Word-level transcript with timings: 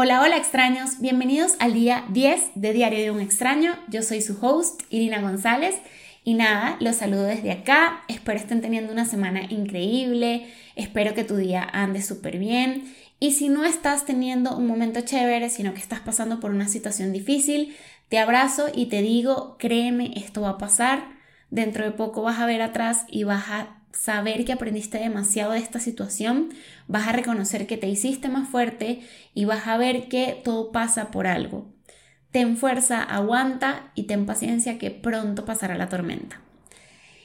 Hola, 0.00 0.22
hola 0.22 0.36
extraños, 0.36 1.00
bienvenidos 1.00 1.56
al 1.58 1.74
día 1.74 2.04
10 2.10 2.52
de 2.54 2.72
Diario 2.72 3.00
de 3.00 3.10
un 3.10 3.20
extraño. 3.20 3.74
Yo 3.88 4.02
soy 4.02 4.22
su 4.22 4.38
host, 4.40 4.82
Irina 4.90 5.20
González, 5.20 5.74
y 6.22 6.34
nada, 6.34 6.76
los 6.78 6.94
saludo 6.94 7.24
desde 7.24 7.50
acá. 7.50 8.04
Espero 8.06 8.38
estén 8.38 8.60
teniendo 8.60 8.92
una 8.92 9.06
semana 9.06 9.42
increíble, 9.50 10.46
espero 10.76 11.14
que 11.14 11.24
tu 11.24 11.34
día 11.34 11.68
ande 11.72 12.00
súper 12.00 12.38
bien. 12.38 12.94
Y 13.18 13.32
si 13.32 13.48
no 13.48 13.64
estás 13.64 14.06
teniendo 14.06 14.56
un 14.56 14.68
momento 14.68 15.00
chévere, 15.00 15.50
sino 15.50 15.74
que 15.74 15.80
estás 15.80 15.98
pasando 15.98 16.38
por 16.38 16.52
una 16.52 16.68
situación 16.68 17.12
difícil, 17.12 17.74
te 18.08 18.20
abrazo 18.20 18.68
y 18.72 18.86
te 18.86 19.02
digo, 19.02 19.56
créeme, 19.58 20.12
esto 20.14 20.42
va 20.42 20.50
a 20.50 20.58
pasar. 20.58 21.08
Dentro 21.50 21.84
de 21.84 21.90
poco 21.90 22.22
vas 22.22 22.38
a 22.38 22.46
ver 22.46 22.62
atrás 22.62 23.04
y 23.08 23.24
vas 23.24 23.48
a 23.48 23.77
saber 23.98 24.44
que 24.44 24.52
aprendiste 24.52 24.98
demasiado 24.98 25.52
de 25.52 25.58
esta 25.58 25.80
situación, 25.80 26.50
vas 26.86 27.08
a 27.08 27.12
reconocer 27.12 27.66
que 27.66 27.76
te 27.76 27.88
hiciste 27.88 28.28
más 28.28 28.48
fuerte 28.48 29.00
y 29.34 29.44
vas 29.44 29.66
a 29.66 29.76
ver 29.76 30.08
que 30.08 30.40
todo 30.44 30.70
pasa 30.70 31.10
por 31.10 31.26
algo. 31.26 31.66
Ten 32.30 32.56
fuerza, 32.56 33.02
aguanta 33.02 33.90
y 33.96 34.04
ten 34.04 34.24
paciencia 34.24 34.78
que 34.78 34.92
pronto 34.92 35.44
pasará 35.44 35.76
la 35.76 35.88
tormenta. 35.88 36.40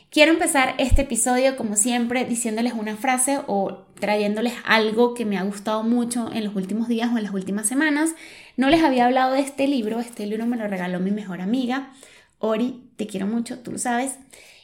Quiero 0.09 0.31
empezar 0.31 0.76
este 0.80 1.04
episodio 1.04 1.55
como 1.58 1.76
siempre 1.76 2.26
diciéndoles 2.26 2.73
una 2.73 2.95
frase 2.95 3.40
o 3.45 3.86
trayéndoles 4.00 4.53
algo 4.66 5.14
que 5.14 5.26
me 5.26 5.38
ha 5.38 5.44
gustado 5.44 5.84
mucho 5.84 6.31
en 6.34 6.44
los 6.44 6.55
últimos 6.55 6.88
días 6.88 7.12
o 7.14 7.17
en 7.17 7.23
las 7.23 7.34
últimas 7.34 7.67
semanas. 7.67 8.16
No 8.58 8.70
les 8.70 8.84
había 8.84 9.05
hablado 9.05 9.34
de 9.34 9.42
este 9.42 9.67
libro, 9.67 10.00
este 10.00 10.26
libro 10.26 10.48
me 10.48 10.58
lo 10.58 10.67
regaló 10.67 11.00
mi 11.00 11.12
mejor 11.12 11.42
amiga, 11.42 11.92
Ori, 12.40 12.90
te 12.98 13.08
quiero 13.08 13.26
mucho, 13.26 13.59
tú 13.59 13.72
lo 13.72 13.78
sabes, 13.78 14.17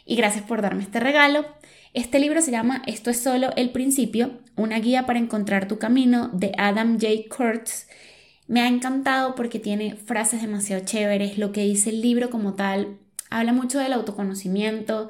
y 0.05 0.16
gracias 0.16 0.44
por 0.44 0.62
darme 0.62 0.84
este 0.84 1.00
regalo. 1.00 1.45
Este 1.94 2.20
libro 2.20 2.40
se 2.42 2.52
llama 2.52 2.84
Esto 2.86 3.10
es 3.10 3.20
solo 3.20 3.50
el 3.56 3.72
principio, 3.72 4.40
una 4.56 4.80
guía 4.80 5.08
para 5.08 5.18
encontrar 5.18 5.68
tu 5.68 5.80
camino 5.80 6.30
de 6.34 6.52
Adam 6.58 7.00
J. 7.00 7.08
Kurtz. 7.36 7.88
Me 8.48 8.62
ha 8.62 8.68
encantado 8.68 9.34
porque 9.34 9.58
tiene 9.60 9.96
frases 9.96 10.42
demasiado 10.42 10.86
chéveres, 10.86 11.40
lo 11.40 11.52
que 11.52 11.64
dice 11.64 11.90
el 11.90 12.02
libro 12.02 12.30
como 12.30 12.54
tal, 12.54 13.00
habla 13.31 13.54
mucho 13.54 13.80
del 13.80 13.94
autoconocimiento, 13.94 15.09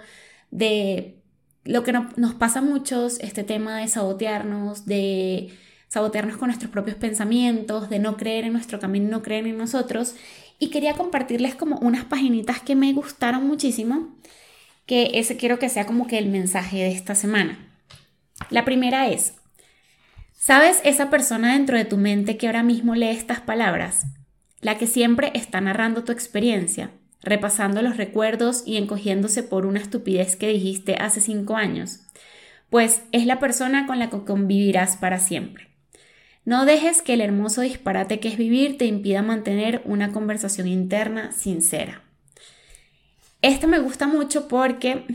de 0.51 1.21
lo 1.65 1.83
que 1.83 1.91
nos 1.91 2.33
pasa 2.35 2.59
a 2.59 2.61
muchos, 2.63 3.19
este 3.19 3.43
tema 3.43 3.79
de 3.79 3.87
sabotearnos, 3.89 4.85
de 4.85 5.49
sabotearnos 5.89 6.37
con 6.37 6.47
nuestros 6.47 6.71
propios 6.71 6.95
pensamientos, 6.95 7.89
de 7.89 7.99
no 7.99 8.15
creer 8.15 8.45
en 8.45 8.53
nuestro 8.53 8.79
camino, 8.79 9.09
no 9.09 9.21
creer 9.21 9.45
en 9.47 9.57
nosotros. 9.57 10.15
Y 10.59 10.69
quería 10.69 10.93
compartirles 10.93 11.55
como 11.55 11.77
unas 11.79 12.05
paginitas 12.05 12.61
que 12.61 12.75
me 12.75 12.93
gustaron 12.93 13.45
muchísimo 13.45 14.15
que 14.89 15.11
ese 15.19 15.37
quiero 15.37 15.59
que 15.59 15.69
sea 15.69 15.85
como 15.85 16.07
que 16.07 16.17
el 16.17 16.29
mensaje 16.29 16.77
de 16.77 16.91
esta 16.91 17.13
semana. 17.13 17.59
La 18.49 18.65
primera 18.65 19.07
es, 19.07 19.35
¿sabes 20.33 20.81
esa 20.83 21.11
persona 21.11 21.53
dentro 21.53 21.77
de 21.77 21.85
tu 21.85 21.97
mente 21.97 22.37
que 22.37 22.47
ahora 22.47 22.63
mismo 22.63 22.95
lee 22.95 23.09
estas 23.09 23.39
palabras? 23.39 24.07
La 24.61 24.79
que 24.79 24.87
siempre 24.87 25.29
está 25.35 25.61
narrando 25.61 26.03
tu 26.03 26.11
experiencia, 26.11 26.89
repasando 27.21 27.83
los 27.83 27.97
recuerdos 27.97 28.63
y 28.65 28.77
encogiéndose 28.77 29.43
por 29.43 29.67
una 29.67 29.79
estupidez 29.79 30.35
que 30.35 30.47
dijiste 30.47 30.95
hace 30.95 31.21
cinco 31.21 31.55
años. 31.55 31.99
Pues 32.71 33.03
es 33.11 33.27
la 33.27 33.37
persona 33.37 33.85
con 33.85 33.99
la 33.99 34.09
que 34.09 34.23
convivirás 34.23 34.97
para 34.97 35.19
siempre. 35.19 35.67
No 36.45 36.65
dejes 36.65 37.03
que 37.03 37.13
el 37.13 37.21
hermoso 37.21 37.61
disparate 37.61 38.19
que 38.19 38.29
es 38.29 38.37
vivir 38.37 38.79
te 38.79 38.85
impida 38.87 39.21
mantener 39.21 39.83
una 39.85 40.11
conversación 40.11 40.67
interna 40.67 41.31
sincera. 41.31 42.08
Esto 43.41 43.67
me 43.67 43.79
gusta 43.79 44.07
mucho 44.07 44.47
porque 44.47 45.05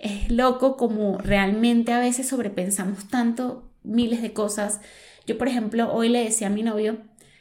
es 0.00 0.30
loco 0.30 0.76
como 0.76 1.16
realmente 1.18 1.92
a 1.92 1.98
veces 1.98 2.28
sobrepensamos 2.28 3.08
tanto 3.08 3.70
miles 3.82 4.20
de 4.20 4.34
cosas. 4.34 4.80
Yo, 5.26 5.38
por 5.38 5.48
ejemplo, 5.48 5.92
hoy 5.92 6.10
le 6.10 6.22
decía 6.22 6.48
a 6.48 6.50
mi 6.50 6.62
novio, 6.62 6.98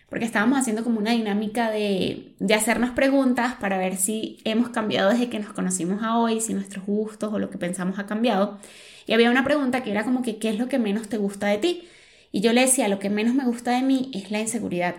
porque 0.07 0.25
estábamos 0.25 0.59
haciendo 0.59 0.83
como 0.83 0.99
una 0.99 1.11
dinámica 1.11 1.71
de, 1.71 2.35
de, 2.39 2.53
hacernos 2.53 2.91
preguntas 2.91 3.55
para 3.55 3.77
ver 3.77 3.97
si 3.97 4.37
hemos 4.45 4.69
cambiado 4.69 5.09
desde 5.09 5.27
que 5.27 5.39
nos 5.39 5.51
conocimos 5.53 6.03
a 6.03 6.17
hoy, 6.17 6.39
si 6.39 6.53
nuestros 6.53 6.85
gustos 6.85 7.33
o 7.33 7.39
lo 7.39 7.49
que 7.49 7.57
pensamos 7.57 7.99
ha 7.99 8.05
cambiado. 8.05 8.59
Y 9.05 9.13
había 9.13 9.31
una 9.31 9.43
pregunta 9.43 9.83
que 9.83 9.91
era 9.91 10.03
como 10.05 10.21
que, 10.21 10.37
¿qué 10.37 10.49
es 10.49 10.59
lo 10.59 10.69
que 10.69 10.79
menos 10.79 11.09
te 11.09 11.17
gusta 11.17 11.47
de 11.47 11.57
ti? 11.57 11.83
Y 12.31 12.41
yo 12.41 12.53
le 12.53 12.61
decía, 12.61 12.87
lo 12.87 12.99
que 12.99 13.09
menos 13.09 13.33
me 13.33 13.43
gusta 13.43 13.71
de 13.71 13.81
mí 13.81 14.11
es 14.13 14.31
la 14.31 14.39
inseguridad 14.39 14.95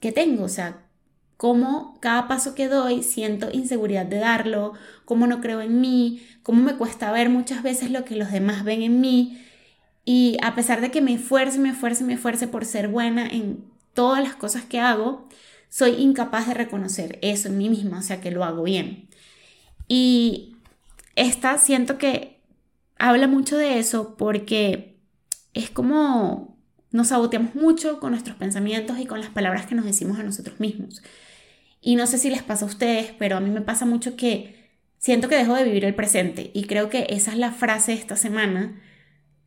que 0.00 0.12
tengo, 0.12 0.44
o 0.44 0.48
sea, 0.48 0.85
cómo 1.36 1.98
cada 2.00 2.28
paso 2.28 2.54
que 2.54 2.68
doy 2.68 3.02
siento 3.02 3.50
inseguridad 3.52 4.06
de 4.06 4.18
darlo, 4.18 4.72
cómo 5.04 5.26
no 5.26 5.40
creo 5.40 5.60
en 5.60 5.80
mí, 5.80 6.26
cómo 6.42 6.62
me 6.62 6.76
cuesta 6.76 7.12
ver 7.12 7.28
muchas 7.28 7.62
veces 7.62 7.90
lo 7.90 8.04
que 8.04 8.16
los 8.16 8.30
demás 8.30 8.64
ven 8.64 8.82
en 8.82 9.00
mí. 9.00 9.42
Y 10.04 10.38
a 10.42 10.54
pesar 10.54 10.80
de 10.80 10.90
que 10.90 11.00
me 11.00 11.14
esfuerce, 11.14 11.58
me 11.58 11.70
esfuerce, 11.70 12.04
me 12.04 12.14
esfuerce 12.14 12.48
por 12.48 12.64
ser 12.64 12.88
buena 12.88 13.26
en 13.26 13.64
todas 13.92 14.22
las 14.22 14.36
cosas 14.36 14.64
que 14.64 14.80
hago, 14.80 15.28
soy 15.68 15.92
incapaz 15.92 16.46
de 16.46 16.54
reconocer 16.54 17.18
eso 17.22 17.48
en 17.48 17.58
mí 17.58 17.68
misma, 17.68 17.98
o 17.98 18.02
sea 18.02 18.20
que 18.20 18.30
lo 18.30 18.44
hago 18.44 18.62
bien. 18.62 19.08
Y 19.88 20.56
esta 21.16 21.58
siento 21.58 21.98
que 21.98 22.40
habla 22.98 23.26
mucho 23.26 23.58
de 23.58 23.78
eso 23.78 24.16
porque 24.16 24.96
es 25.54 25.70
como 25.70 26.56
nos 26.92 27.08
saboteamos 27.08 27.54
mucho 27.54 28.00
con 28.00 28.12
nuestros 28.12 28.36
pensamientos 28.36 28.98
y 28.98 29.06
con 29.06 29.20
las 29.20 29.30
palabras 29.30 29.66
que 29.66 29.74
nos 29.74 29.84
decimos 29.84 30.18
a 30.18 30.22
nosotros 30.22 30.60
mismos. 30.60 31.02
Y 31.86 31.94
no 31.94 32.08
sé 32.08 32.18
si 32.18 32.30
les 32.30 32.42
pasa 32.42 32.64
a 32.64 32.68
ustedes, 32.68 33.12
pero 33.16 33.36
a 33.36 33.40
mí 33.40 33.48
me 33.48 33.60
pasa 33.60 33.86
mucho 33.86 34.16
que 34.16 34.56
siento 34.98 35.28
que 35.28 35.36
dejo 35.36 35.54
de 35.54 35.62
vivir 35.62 35.84
el 35.84 35.94
presente 35.94 36.50
y 36.52 36.64
creo 36.64 36.90
que 36.90 37.06
esa 37.10 37.30
es 37.30 37.38
la 37.38 37.52
frase 37.52 37.92
de 37.92 37.98
esta 37.98 38.16
semana 38.16 38.82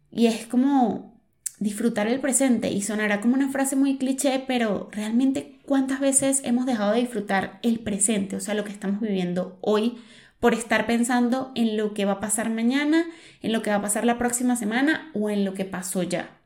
y 0.10 0.28
es 0.28 0.48
como 0.48 1.22
disfrutar 1.60 2.08
el 2.08 2.22
presente 2.22 2.72
y 2.72 2.82
sonará 2.82 3.20
como 3.20 3.34
una 3.34 3.50
frase 3.50 3.76
muy 3.76 3.98
cliché, 3.98 4.42
pero 4.48 4.88
realmente 4.94 5.60
cuántas 5.66 6.00
veces 6.00 6.40
hemos 6.46 6.66
dejado 6.66 6.94
de 6.94 7.02
disfrutar 7.02 7.60
el 7.62 7.82
presente, 7.82 8.38
o 8.38 8.40
sea, 8.40 8.54
lo 8.54 8.64
que 8.64 8.72
estamos 8.72 9.02
viviendo 9.02 9.60
hoy 9.60 9.98
por 10.40 10.54
estar 10.54 10.88
pensando 10.88 11.52
en 11.56 11.76
lo 11.76 11.94
que 11.94 12.06
va 12.06 12.14
a 12.14 12.20
pasar 12.22 12.50
mañana, 12.50 13.06
en 13.42 13.52
lo 13.52 13.62
que 13.62 13.72
va 13.72 13.76
a 13.76 13.82
pasar 13.82 14.06
la 14.06 14.18
próxima 14.18 14.56
semana 14.56 15.12
o 15.14 15.30
en 15.30 15.44
lo 15.44 15.54
que 15.54 15.66
pasó 15.66 16.04
ya. 16.04 16.39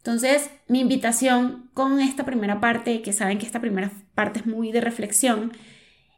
Entonces, 0.00 0.50
mi 0.66 0.80
invitación 0.80 1.68
con 1.74 2.00
esta 2.00 2.24
primera 2.24 2.58
parte, 2.58 3.02
que 3.02 3.12
saben 3.12 3.38
que 3.38 3.44
esta 3.44 3.60
primera 3.60 3.92
parte 4.14 4.40
es 4.40 4.46
muy 4.46 4.72
de 4.72 4.80
reflexión, 4.80 5.52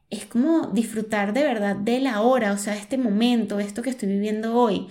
es 0.09 0.25
como 0.25 0.69
disfrutar 0.69 1.33
de 1.33 1.43
verdad 1.43 1.75
de 1.75 1.99
la 1.99 2.21
hora, 2.21 2.53
o 2.53 2.59
sea, 2.59 2.77
este 2.77 2.97
momento, 2.97 3.59
esto 3.59 3.83
que 3.83 3.91
estoy 3.91 4.09
viviendo 4.09 4.55
hoy. 4.55 4.87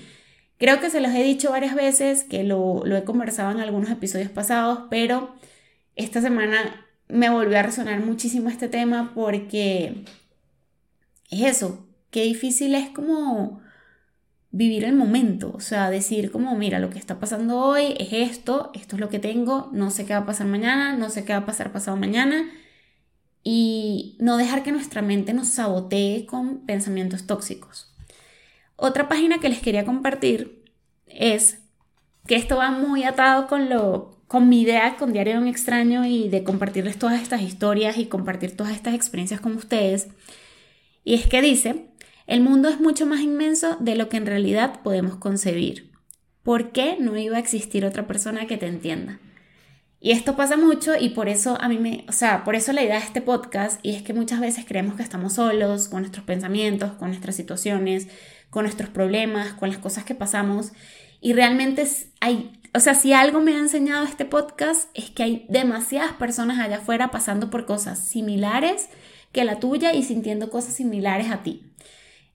Creo 0.58 0.82
que 0.82 0.90
se 0.90 1.00
los 1.00 1.14
he 1.14 1.24
dicho 1.24 1.52
varias 1.52 1.74
veces, 1.74 2.26
que 2.26 2.44
lo, 2.44 2.84
lo 2.86 2.98
he 2.98 3.06
conversado 3.06 3.52
en 3.52 3.62
algunos 3.62 3.90
episodios 3.90 4.30
pasados, 4.30 4.82
pero 4.90 5.36
esta 5.96 6.22
semana 6.22 6.86
me 7.08 7.30
volvió 7.30 7.60
a 7.60 7.64
resonar 7.64 8.02
muchísimo 8.02 8.50
este 8.50 8.68
tema 8.68 9.14
porque 9.16 10.04
es 11.30 11.42
eso, 11.44 11.88
qué 12.10 12.24
difícil 12.24 12.76
es 12.76 12.90
como 12.90 13.62
vivir 14.52 14.84
el 14.84 14.94
momento, 14.94 15.52
o 15.56 15.62
sea, 15.62 15.90
decir 15.90 16.32
como, 16.32 16.56
mira, 16.56 16.80
lo 16.80 16.90
que 16.90 17.00
está 17.00 17.20
pasando 17.20 17.58
hoy 17.60 17.96
es 17.98 18.12
esto, 18.12 18.72
esto 18.74 18.96
es 18.96 19.00
lo 19.00 19.10
que 19.10 19.20
tengo, 19.20 19.70
no 19.72 19.92
sé 19.92 20.06
qué 20.06 20.14
va 20.14 20.20
a 20.20 20.26
pasar 20.26 20.48
mañana, 20.48 20.96
no 20.96 21.10
sé 21.10 21.24
qué 21.24 21.34
va 21.34 21.40
a 21.40 21.46
pasar 21.46 21.72
pasado 21.72 21.96
mañana, 21.98 22.50
y 23.44 24.18
no 24.20 24.38
dejar 24.38 24.64
que 24.64 24.72
nuestra 24.72 25.02
mente 25.02 25.34
nos 25.34 25.48
sabotee 25.48 26.26
con 26.26 26.66
pensamientos 26.66 27.26
tóxicos. 27.26 27.94
Otra 28.76 29.08
página 29.08 29.40
que 29.40 29.50
les 29.50 29.62
quería 29.62 29.86
compartir 29.86 30.66
es 31.06 31.60
que 32.28 32.36
esto 32.36 32.58
va 32.58 32.72
muy 32.72 33.04
atado 33.04 33.48
con 33.48 33.70
lo 33.70 34.22
con 34.28 34.48
mi 34.48 34.62
idea 34.62 34.96
con 34.96 35.12
Diario 35.12 35.34
de 35.34 35.40
un 35.40 35.48
extraño 35.50 36.06
y 36.06 36.30
de 36.30 36.46
compartirles 36.46 36.98
todas 36.98 37.22
estas 37.22 37.42
historias 37.42 37.98
y 37.98 38.06
compartir 38.06 38.56
todas 38.56 38.74
estas 38.74 38.94
experiencias 38.94 39.42
con 39.42 39.58
ustedes. 39.58 40.08
Y 41.04 41.16
es 41.16 41.28
que 41.28 41.42
dice, 41.42 41.91
el 42.28 42.42
mundo 42.42 42.70
es 42.70 42.80
mucho 42.80 43.06
más 43.06 43.22
inmenso 43.22 43.78
de 43.80 43.96
lo 43.96 44.10
que 44.10 44.18
en 44.18 44.26
realidad 44.26 44.82
podemos 44.84 45.16
concebir. 45.16 45.92
¿Por 46.44 46.72
qué 46.72 46.98
no 47.00 47.18
iba 47.18 47.38
a 47.38 47.40
existir 47.40 47.86
otra 47.86 48.08
persona 48.08 48.48
que 48.48 48.58
te 48.58 48.68
entienda? 48.68 49.20
Y 50.04 50.12
esto 50.12 50.36
pasa 50.36 50.58
mucho 50.58 50.94
y 51.00 51.10
por 51.10 51.30
eso 51.30 51.60
a 51.62 51.70
mí 51.70 51.78
me, 51.78 52.06
o 52.10 52.12
sea, 52.12 52.44
por 52.44 52.56
eso 52.56 52.74
la 52.74 52.82
idea 52.82 52.98
de 52.98 53.06
este 53.06 53.22
podcast 53.22 53.80
y 53.84 53.94
es 53.94 54.02
que 54.02 54.16
muchas 54.16 54.40
veces 54.40 54.66
creemos 54.68 54.96
que 54.96 55.04
estamos 55.04 55.34
solos 55.34 55.90
con 55.90 56.02
nuestros 56.02 56.26
pensamientos, 56.26 56.94
con 56.94 57.10
nuestras 57.10 57.36
situaciones, 57.36 58.08
con 58.50 58.64
nuestros 58.64 58.90
problemas, 58.90 59.54
con 59.54 59.70
las 59.70 59.78
cosas 59.78 60.04
que 60.04 60.16
pasamos 60.16 60.72
y 61.22 61.34
realmente 61.34 61.88
hay, 62.20 62.52
o 62.74 62.80
sea, 62.80 62.96
si 62.96 63.14
algo 63.14 63.42
me 63.42 63.54
ha 63.54 63.60
enseñado 63.60 64.04
este 64.04 64.26
podcast 64.26 64.90
es 64.96 65.12
que 65.12 65.22
hay 65.22 65.46
demasiadas 65.50 66.14
personas 66.14 66.60
allá 66.60 66.78
afuera 66.78 67.12
pasando 67.12 67.52
por 67.52 67.68
cosas 67.68 68.00
similares 68.00 68.90
que 69.32 69.46
la 69.46 69.60
tuya 69.60 69.94
y 69.94 70.02
sintiendo 70.02 70.50
cosas 70.50 70.74
similares 70.74 71.30
a 71.30 71.44
ti. 71.44 71.71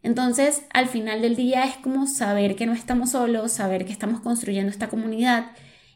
Entonces, 0.07 0.63
al 0.73 0.87
final 0.87 1.21
del 1.21 1.35
día 1.35 1.65
es 1.65 1.79
como 1.79 2.07
saber 2.07 2.55
que 2.55 2.65
no 2.65 2.75
estamos 2.75 3.11
solos, 3.11 3.51
saber 3.51 3.85
que 3.85 3.91
estamos 3.91 4.21
construyendo 4.21 4.71
esta 4.71 4.87
comunidad 4.87 5.51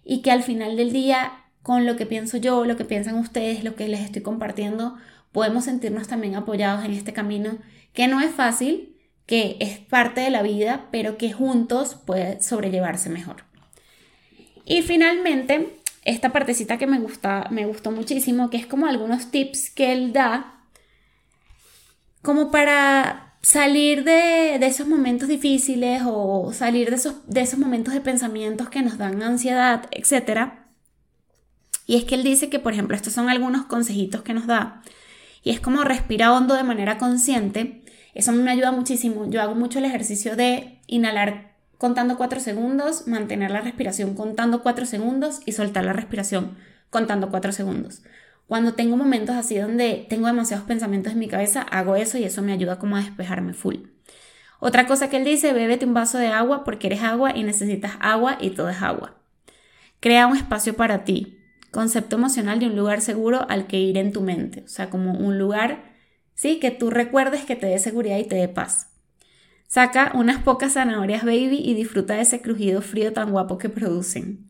y 0.05 0.21
que 0.21 0.33
al 0.33 0.43
final 0.43 0.77
del 0.77 0.93
día, 0.93 1.45
con 1.63 1.87
lo 1.87 1.95
que 1.95 2.07
pienso 2.07 2.37
yo, 2.37 2.65
lo 2.65 2.77
que 2.77 2.85
piensan 2.85 3.15
ustedes, 3.15 3.63
lo 3.63 3.77
que 3.77 3.87
les 3.87 4.01
estoy 4.01 4.23
compartiendo, 4.23 4.97
podemos 5.31 5.67
sentirnos 5.67 6.09
también 6.09 6.35
apoyados 6.35 6.85
en 6.85 6.91
este 6.91 7.13
camino, 7.13 7.59
que 7.93 8.09
no 8.09 8.21
es 8.21 8.33
fácil, 8.33 8.97
que 9.27 9.57
es 9.61 9.79
parte 9.79 10.23
de 10.23 10.31
la 10.31 10.43
vida, 10.43 10.89
pero 10.91 11.17
que 11.17 11.33
juntos 11.33 11.95
puede 12.05 12.43
sobrellevarse 12.43 13.11
mejor. 13.11 13.45
Y 14.65 14.83
finalmente, 14.83 15.77
esta 16.05 16.33
partecita 16.33 16.79
que 16.79 16.89
me 16.89 16.99
gusta, 16.99 17.47
me 17.53 17.65
gustó 17.65 17.93
muchísimo, 17.93 18.51
que 18.51 18.57
es 18.57 18.67
como 18.67 18.87
algunos 18.87 19.31
tips 19.31 19.71
que 19.71 19.93
él 19.93 20.13
da 20.13 20.65
como 22.23 22.51
para 22.51 23.30
salir 23.43 24.05
de, 24.05 24.57
esos 24.57 24.87
momentos 24.87 25.29
difíciles 25.29 26.03
o 26.05 26.53
salir 26.53 26.91
de 26.91 26.97
esos, 27.41 27.59
momentos 27.59 27.95
de 27.95 28.01
pensamientos 28.01 28.69
que 28.69 28.83
nos 28.83 28.99
dan 28.99 29.23
ansiedad, 29.23 29.87
etc. 29.91 30.53
Y 31.87 31.97
es 31.97 32.05
que 32.05 32.15
él 32.15 32.23
dice 32.23 32.49
que, 32.51 32.59
por 32.59 32.73
ejemplo, 32.73 32.97
estos 32.97 33.13
son 33.13 33.29
algunos 33.29 33.67
consejitos 33.67 34.23
que 34.23 34.35
nos 34.35 34.47
da. 34.47 34.83
Y 35.43 35.51
es 35.51 35.61
como 35.61 35.83
respira 35.83 36.33
hondo 36.33 36.55
de 36.55 36.65
manera 36.65 36.99
consciente. 36.99 37.83
Eso 38.15 38.33
me 38.33 38.51
ayuda 38.51 38.73
muchísimo. 38.73 39.29
Yo 39.31 39.41
hago 39.41 39.55
mucho 39.55 39.79
el 39.79 39.87
ejercicio 39.87 40.37
de 40.37 40.81
inhalar 40.87 41.55
contando 41.79 42.19
4 42.19 42.41
segundos, 42.41 43.07
mantener 43.07 43.51
la 43.51 43.63
respiración 43.63 44.15
contando 44.15 44.63
4 44.63 44.85
segundos 44.85 45.41
y 45.47 45.53
soltar 45.53 45.85
la 45.85 45.95
respiración 45.95 46.59
contando 46.91 47.31
4 47.31 47.53
segundos. 47.53 48.03
Cuando 48.51 48.75
tengo 48.75 48.97
momentos 48.97 49.37
así 49.37 49.57
donde 49.57 50.07
tengo 50.09 50.27
demasiados 50.27 50.67
pensamientos 50.67 51.13
en 51.13 51.21
mi 51.21 51.29
cabeza, 51.29 51.63
hago 51.63 51.95
eso 51.95 52.19
y 52.19 52.25
eso 52.25 52.43
me 52.43 52.53
ayuda 52.53 52.81
como 52.81 52.97
a 52.97 53.01
despejarme 53.01 53.55
full. 53.55 53.77
Otra 54.59 54.89
cosa 54.89 55.09
que 55.09 55.19
él 55.19 55.25
dice, 55.25 55.53
bébete 55.53 55.87
un 55.87 55.95
vaso 55.95 56.19
de 56.19 56.27
agua 56.27 56.65
porque 56.65 56.89
eres 56.89 57.05
agua 57.05 57.31
y 57.37 57.45
necesitas 57.45 57.93
agua 58.01 58.39
y 58.41 58.51
todo 58.51 58.69
es 58.69 58.83
agua. 58.83 59.15
Crea 60.01 60.27
un 60.27 60.37
espacio 60.37 60.75
para 60.75 61.05
ti. 61.05 61.39
Concepto 61.71 62.17
emocional 62.17 62.59
de 62.59 62.67
un 62.67 62.75
lugar 62.75 63.03
seguro 63.03 63.47
al 63.49 63.69
que 63.69 63.79
ir 63.79 63.97
en 63.97 64.11
tu 64.11 64.21
mente. 64.21 64.65
O 64.65 64.69
sea, 64.69 64.91
como 64.91 65.13
un 65.13 65.39
lugar, 65.39 65.85
sí, 66.35 66.59
que 66.59 66.73
tú 66.73 66.91
recuerdes 66.91 67.45
que 67.45 67.55
te 67.55 67.67
dé 67.67 67.79
seguridad 67.79 68.19
y 68.19 68.25
te 68.25 68.35
dé 68.35 68.49
paz. 68.49 68.89
Saca 69.69 70.11
unas 70.17 70.43
pocas 70.43 70.73
zanahorias 70.73 71.25
baby 71.25 71.61
y 71.65 71.75
disfruta 71.75 72.15
de 72.15 72.23
ese 72.23 72.43
crujido 72.43 72.83
frío 72.83 73.13
tan 73.13 73.31
guapo 73.31 73.59
que 73.59 73.69
producen. 73.69 74.50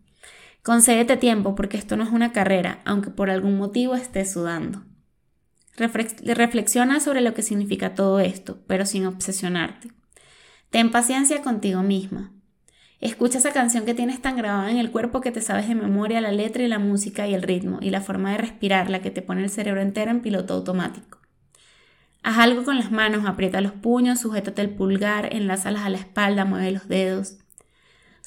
Concédete 0.62 1.16
tiempo 1.16 1.54
porque 1.54 1.76
esto 1.76 1.96
no 1.96 2.04
es 2.04 2.10
una 2.10 2.32
carrera, 2.32 2.80
aunque 2.84 3.10
por 3.10 3.30
algún 3.30 3.56
motivo 3.56 3.94
estés 3.94 4.32
sudando. 4.32 4.82
Reflexiona 5.76 7.00
sobre 7.00 7.22
lo 7.22 7.32
que 7.32 7.42
significa 7.42 7.94
todo 7.94 8.20
esto, 8.20 8.58
pero 8.66 8.84
sin 8.84 9.06
obsesionarte. 9.06 9.90
Ten 10.68 10.90
paciencia 10.90 11.40
contigo 11.42 11.82
misma. 11.82 12.32
Escucha 13.00 13.38
esa 13.38 13.52
canción 13.52 13.86
que 13.86 13.94
tienes 13.94 14.20
tan 14.20 14.36
grabada 14.36 14.70
en 14.70 14.76
el 14.76 14.90
cuerpo 14.90 15.22
que 15.22 15.32
te 15.32 15.40
sabes 15.40 15.66
de 15.66 15.74
memoria 15.74 16.20
la 16.20 16.32
letra 16.32 16.62
y 16.62 16.68
la 16.68 16.78
música 16.78 17.26
y 17.26 17.32
el 17.32 17.42
ritmo 17.42 17.78
y 17.80 17.88
la 17.88 18.02
forma 18.02 18.32
de 18.32 18.38
respirar, 18.38 18.90
la 18.90 19.00
que 19.00 19.10
te 19.10 19.22
pone 19.22 19.42
el 19.42 19.48
cerebro 19.48 19.80
entero 19.80 20.10
en 20.10 20.20
piloto 20.20 20.52
automático. 20.52 21.18
Haz 22.22 22.38
algo 22.38 22.64
con 22.64 22.76
las 22.78 22.92
manos, 22.92 23.24
aprieta 23.24 23.62
los 23.62 23.72
puños, 23.72 24.20
sujétate 24.20 24.60
el 24.60 24.68
pulgar, 24.68 25.34
enlázalas 25.34 25.84
a 25.84 25.88
la 25.88 25.96
espalda, 25.96 26.44
mueve 26.44 26.72
los 26.72 26.88
dedos. 26.88 27.38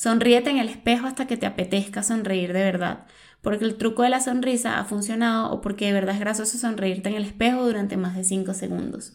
Sonríete 0.04 0.50
en 0.50 0.58
el 0.58 0.68
espejo 0.68 1.08
hasta 1.08 1.28
que 1.28 1.38
te 1.38 1.46
apetezca 1.46 2.04
sonreír 2.04 2.52
de 2.52 2.62
verdad, 2.62 3.06
porque 3.42 3.64
el 3.64 3.78
truco 3.78 4.04
de 4.04 4.10
la 4.10 4.20
sonrisa 4.20 4.78
ha 4.78 4.84
funcionado 4.84 5.50
o 5.50 5.62
porque 5.62 5.86
de 5.86 5.94
verdad 5.94 6.16
es 6.16 6.20
gracioso 6.20 6.58
sonreírte 6.58 7.08
en 7.08 7.16
el 7.16 7.24
espejo 7.24 7.66
durante 7.66 7.96
más 7.96 8.14
de 8.14 8.26
5 8.26 8.54
segundos. 8.54 9.14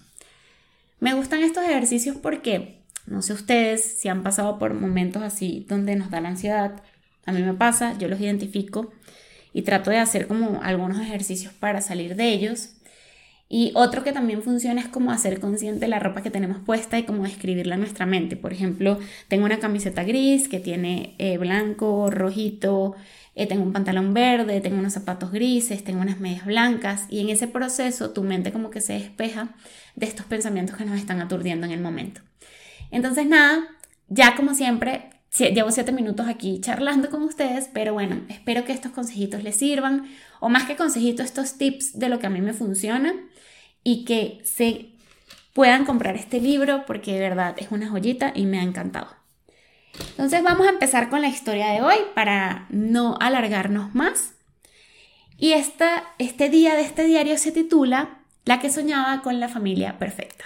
Me 0.99 1.13
gustan 1.13 1.43
estos 1.43 1.63
ejercicios 1.63 2.17
porque, 2.17 2.81
no 3.05 3.21
sé 3.21 3.35
ustedes 3.35 3.99
si 3.99 4.09
han 4.09 4.23
pasado 4.23 4.59
por 4.59 4.73
momentos 4.73 5.23
así 5.23 5.67
donde 5.69 5.95
nos 5.95 6.09
da 6.09 6.23
la 6.23 6.31
ansiedad, 6.31 6.83
a 7.27 7.33
mí 7.33 7.43
me 7.43 7.53
pasa, 7.53 7.99
yo 7.99 8.09
los 8.09 8.19
identifico 8.19 8.91
y 9.53 9.61
trato 9.61 9.91
de 9.91 9.99
hacer 9.99 10.27
como 10.27 10.63
algunos 10.63 11.03
ejercicios 11.03 11.53
para 11.53 11.83
salir 11.83 12.17
de 12.17 12.33
ellos 12.33 12.71
y 13.49 13.73
otro 13.75 14.05
que 14.05 14.13
también 14.13 14.43
funciona 14.43 14.81
es 14.81 14.89
como 14.89 15.11
hacer 15.11 15.41
consciente 15.41 15.89
la 15.89 15.99
ropa 15.99 16.23
que 16.23 16.31
tenemos 16.31 16.59
puesta 16.59 16.99
y 16.99 17.05
como 17.05 17.23
describirla 17.25 17.75
en 17.77 17.81
nuestra 17.81 18.05
mente. 18.05 18.37
Por 18.37 18.53
ejemplo, 18.53 18.99
tengo 19.29 19.47
una 19.47 19.59
camiseta 19.59 20.05
gris 20.05 20.49
que 20.49 20.61
tiene 20.61 21.15
eh, 21.19 21.39
blanco, 21.39 22.11
rojito, 22.11 22.95
eh, 23.35 23.47
tengo 23.47 23.63
un 23.63 23.73
pantalón 23.73 24.13
verde, 24.13 24.61
tengo 24.61 24.79
unos 24.79 24.93
zapatos 24.93 25.33
grises, 25.33 25.83
tengo 25.83 26.03
unas 26.03 26.21
medias 26.21 26.45
blancas 26.45 27.07
y 27.09 27.21
en 27.21 27.31
ese 27.31 27.49
proceso 27.49 28.11
tu 28.11 28.23
mente 28.23 28.53
como 28.53 28.71
que 28.71 28.83
se 28.83 28.95
despeja 28.95 29.55
de 29.97 30.07
estos 30.07 30.27
pensamientos 30.27 30.77
que 30.77 30.85
nos 30.85 30.99
están 30.99 31.21
aturdiendo 31.21 31.65
en 31.65 31.73
el 31.73 31.81
momento. 31.81 32.21
Entonces 32.91 33.27
nada, 33.27 33.67
ya 34.09 34.37
como 34.37 34.55
siempre, 34.55 35.11
llevo 35.37 35.71
siete 35.71 35.93
minutos 35.93 36.27
aquí 36.27 36.61
charlando 36.61 37.11
con 37.11 37.23
ustedes, 37.23 37.69
pero 37.73 37.93
bueno, 37.93 38.23
espero 38.29 38.65
que 38.65 38.73
estos 38.73 38.93
consejitos 38.93 39.43
les 39.43 39.57
sirvan 39.57 40.09
o 40.41 40.49
más 40.49 40.65
que 40.65 40.77
consejitos, 40.77 41.27
estos 41.27 41.59
tips 41.59 41.99
de 41.99 42.09
lo 42.09 42.19
que 42.19 42.27
a 42.27 42.31
mí 42.31 42.41
me 42.41 42.55
funciona 42.55 43.15
y 43.85 44.05
que 44.05 44.41
se 44.45 44.93
puedan 45.53 45.85
comprar 45.85 46.17
este 46.17 46.41
libro 46.41 46.85
porque 46.87 47.13
de 47.15 47.21
verdad 47.21 47.55
es 47.59 47.71
una 47.71 47.89
joyita 47.89 48.33
y 48.35 48.47
me 48.47 48.59
ha 48.59 48.63
encantado. 48.63 49.09
Entonces 50.11 50.43
vamos 50.43 50.67
a 50.67 50.71
empezar 50.71 51.09
con 51.09 51.21
la 51.21 51.29
historia 51.29 51.69
de 51.69 51.83
hoy 51.83 51.97
para 52.15 52.67
no 52.71 53.17
alargarnos 53.21 53.95
más. 53.95 54.35
Y 55.37 55.53
esta, 55.53 56.05
este 56.19 56.49
día 56.49 56.75
de 56.75 56.83
este 56.83 57.05
diario 57.05 57.39
se 57.39 57.53
titula 57.53 58.21
La 58.45 58.61
que 58.61 58.71
soñaba 58.71 59.23
con 59.23 59.41
la 59.41 59.49
familia 59.49 59.99
perfecta. 59.99 60.45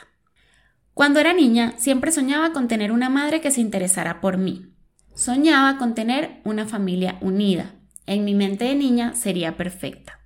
Cuando 0.94 1.20
era 1.20 1.32
niña 1.32 1.74
siempre 1.78 2.12
soñaba 2.12 2.52
con 2.52 2.68
tener 2.68 2.92
una 2.92 3.08
madre 3.08 3.40
que 3.40 3.50
se 3.50 3.60
interesara 3.60 4.20
por 4.20 4.36
mí. 4.36 4.71
Soñaba 5.14 5.78
con 5.78 5.94
tener 5.94 6.40
una 6.44 6.66
familia 6.66 7.18
unida. 7.20 7.74
En 8.06 8.24
mi 8.24 8.34
mente 8.34 8.64
de 8.64 8.74
niña 8.74 9.14
sería 9.14 9.56
perfecta. 9.56 10.20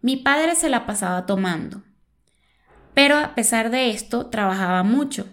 Mi 0.00 0.16
padre 0.16 0.54
se 0.54 0.68
la 0.68 0.86
pasaba 0.86 1.26
tomando, 1.26 1.82
pero 2.94 3.18
a 3.18 3.34
pesar 3.34 3.70
de 3.70 3.90
esto, 3.90 4.26
trabajaba 4.26 4.82
mucho. 4.84 5.26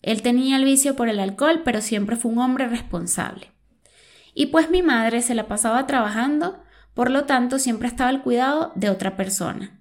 Él 0.00 0.22
tenía 0.22 0.56
el 0.56 0.64
vicio 0.64 0.96
por 0.96 1.08
el 1.08 1.20
alcohol, 1.20 1.62
pero 1.64 1.80
siempre 1.80 2.16
fue 2.16 2.32
un 2.32 2.38
hombre 2.38 2.66
responsable. 2.66 3.52
Y 4.34 4.46
pues 4.46 4.70
mi 4.70 4.82
madre 4.82 5.22
se 5.22 5.34
la 5.34 5.46
pasaba 5.46 5.86
trabajando, 5.86 6.62
por 6.94 7.10
lo 7.10 7.24
tanto 7.24 7.58
siempre 7.58 7.88
estaba 7.88 8.10
al 8.10 8.22
cuidado 8.22 8.72
de 8.74 8.90
otra 8.90 9.16
persona. 9.16 9.78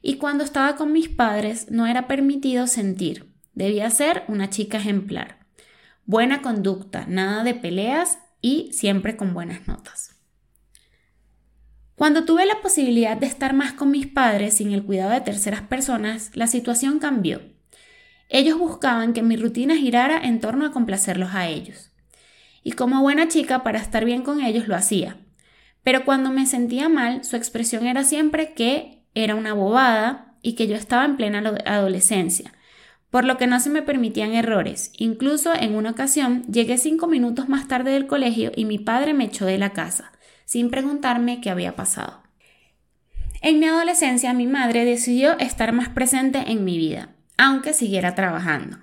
Y 0.00 0.16
cuando 0.16 0.44
estaba 0.44 0.76
con 0.76 0.92
mis 0.92 1.08
padres 1.08 1.70
no 1.70 1.86
era 1.86 2.06
permitido 2.06 2.66
sentir, 2.66 3.34
debía 3.54 3.90
ser 3.90 4.22
una 4.28 4.48
chica 4.48 4.78
ejemplar. 4.78 5.37
Buena 6.08 6.40
conducta, 6.40 7.04
nada 7.06 7.44
de 7.44 7.52
peleas 7.52 8.18
y 8.40 8.70
siempre 8.72 9.18
con 9.18 9.34
buenas 9.34 9.68
notas. 9.68 10.16
Cuando 11.96 12.24
tuve 12.24 12.46
la 12.46 12.62
posibilidad 12.62 13.14
de 13.14 13.26
estar 13.26 13.52
más 13.52 13.74
con 13.74 13.90
mis 13.90 14.06
padres 14.06 14.54
sin 14.54 14.72
el 14.72 14.82
cuidado 14.82 15.10
de 15.10 15.20
terceras 15.20 15.60
personas, 15.60 16.30
la 16.32 16.46
situación 16.46 16.98
cambió. 16.98 17.42
Ellos 18.30 18.58
buscaban 18.58 19.12
que 19.12 19.22
mi 19.22 19.36
rutina 19.36 19.76
girara 19.76 20.18
en 20.18 20.40
torno 20.40 20.64
a 20.64 20.72
complacerlos 20.72 21.34
a 21.34 21.46
ellos. 21.46 21.90
Y 22.62 22.72
como 22.72 23.02
buena 23.02 23.28
chica, 23.28 23.62
para 23.62 23.78
estar 23.78 24.06
bien 24.06 24.22
con 24.22 24.40
ellos 24.40 24.66
lo 24.66 24.76
hacía. 24.76 25.18
Pero 25.82 26.06
cuando 26.06 26.30
me 26.30 26.46
sentía 26.46 26.88
mal, 26.88 27.22
su 27.22 27.36
expresión 27.36 27.86
era 27.86 28.02
siempre 28.02 28.54
que 28.54 29.04
era 29.12 29.34
una 29.34 29.52
bobada 29.52 30.38
y 30.40 30.54
que 30.54 30.68
yo 30.68 30.74
estaba 30.74 31.04
en 31.04 31.18
plena 31.18 31.40
adolescencia, 31.66 32.54
por 33.10 33.24
lo 33.24 33.38
que 33.38 33.46
no 33.46 33.60
se 33.60 33.70
me 33.70 33.82
permitían 33.82 34.34
errores. 34.34 34.92
Incluso 34.98 35.54
en 35.54 35.74
una 35.74 35.90
ocasión 35.90 36.44
llegué 36.44 36.78
cinco 36.78 37.06
minutos 37.06 37.48
más 37.48 37.68
tarde 37.68 37.92
del 37.92 38.06
colegio 38.06 38.52
y 38.54 38.64
mi 38.64 38.78
padre 38.78 39.14
me 39.14 39.24
echó 39.24 39.46
de 39.46 39.58
la 39.58 39.72
casa 39.72 40.12
sin 40.48 40.70
preguntarme 40.70 41.42
qué 41.42 41.50
había 41.50 41.76
pasado. 41.76 42.22
En 43.42 43.60
mi 43.60 43.66
adolescencia 43.66 44.32
mi 44.32 44.46
madre 44.46 44.86
decidió 44.86 45.38
estar 45.38 45.72
más 45.72 45.90
presente 45.90 46.42
en 46.46 46.64
mi 46.64 46.78
vida, 46.78 47.10
aunque 47.36 47.74
siguiera 47.74 48.14
trabajando. 48.14 48.78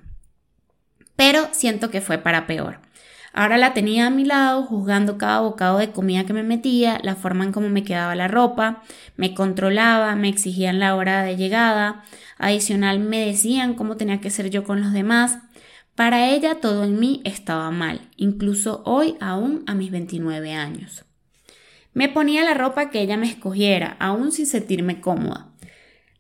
Pero 1.16 1.50
siento 1.54 1.90
que 1.90 2.02
fue 2.02 2.20
para 2.20 2.46
peor. 2.46 2.82
Ahora 3.38 3.58
la 3.58 3.74
tenía 3.74 4.08
a 4.08 4.12
mi 4.12 4.24
lado, 4.24 4.64
juzgando 4.64 5.18
cada 5.18 5.42
bocado 5.42 5.78
de 5.78 5.92
comida 5.92 6.24
que 6.24 6.32
me 6.32 6.42
metía, 6.42 7.02
la 7.04 7.16
forma 7.16 7.44
en 7.44 7.52
cómo 7.52 7.68
me 7.68 7.84
quedaba 7.84 8.16
la 8.16 8.30
ropa, 8.30 8.82
me 9.18 9.34
controlaba, 9.34 10.16
me 10.16 10.30
exigían 10.30 10.80
la 10.80 10.96
hora 10.96 11.22
de 11.22 11.36
llegada, 11.36 12.06
adicional 12.38 13.00
me 13.00 13.26
decían 13.26 13.74
cómo 13.74 13.98
tenía 13.98 14.22
que 14.22 14.30
ser 14.30 14.50
yo 14.50 14.64
con 14.64 14.80
los 14.80 14.94
demás. 14.94 15.40
Para 15.96 16.30
ella 16.30 16.62
todo 16.62 16.86
en 16.86 16.98
mí 16.98 17.22
estaba 17.26 17.72
mal, 17.72 18.08
incluso 18.16 18.82
hoy 18.86 19.18
aún 19.20 19.66
a 19.68 19.76
mis 19.76 19.92
29 19.92 20.54
años. 20.54 21.04
Me 21.94 22.08
ponía 22.08 22.46
la 22.46 22.54
ropa 22.54 22.90
que 22.90 23.02
ella 23.02 23.18
me 23.18 23.28
escogiera, 23.28 23.98
aún 24.00 24.32
sin 24.32 24.46
sentirme 24.46 25.02
cómoda. 25.02 25.50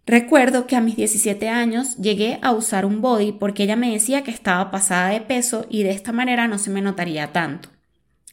Recuerdo 0.08 0.68
que 0.68 0.76
a 0.76 0.82
mis 0.82 0.96
17 0.96 1.50
años 1.50 1.98
llegué 1.98 2.38
a 2.44 2.52
usar 2.52 2.86
un 2.86 3.02
body 3.02 3.32
porque 3.32 3.64
ella 3.64 3.76
me 3.76 3.92
decía 3.92 4.24
que 4.24 4.30
estaba 4.30 4.70
pasada 4.70 5.10
de 5.10 5.22
peso 5.22 5.66
y 5.70 5.84
de 5.84 5.92
esta 5.92 6.12
manera 6.12 6.48
no 6.48 6.60
se 6.60 6.70
me 6.70 6.82
notaría 6.82 7.34
tanto. 7.34 7.70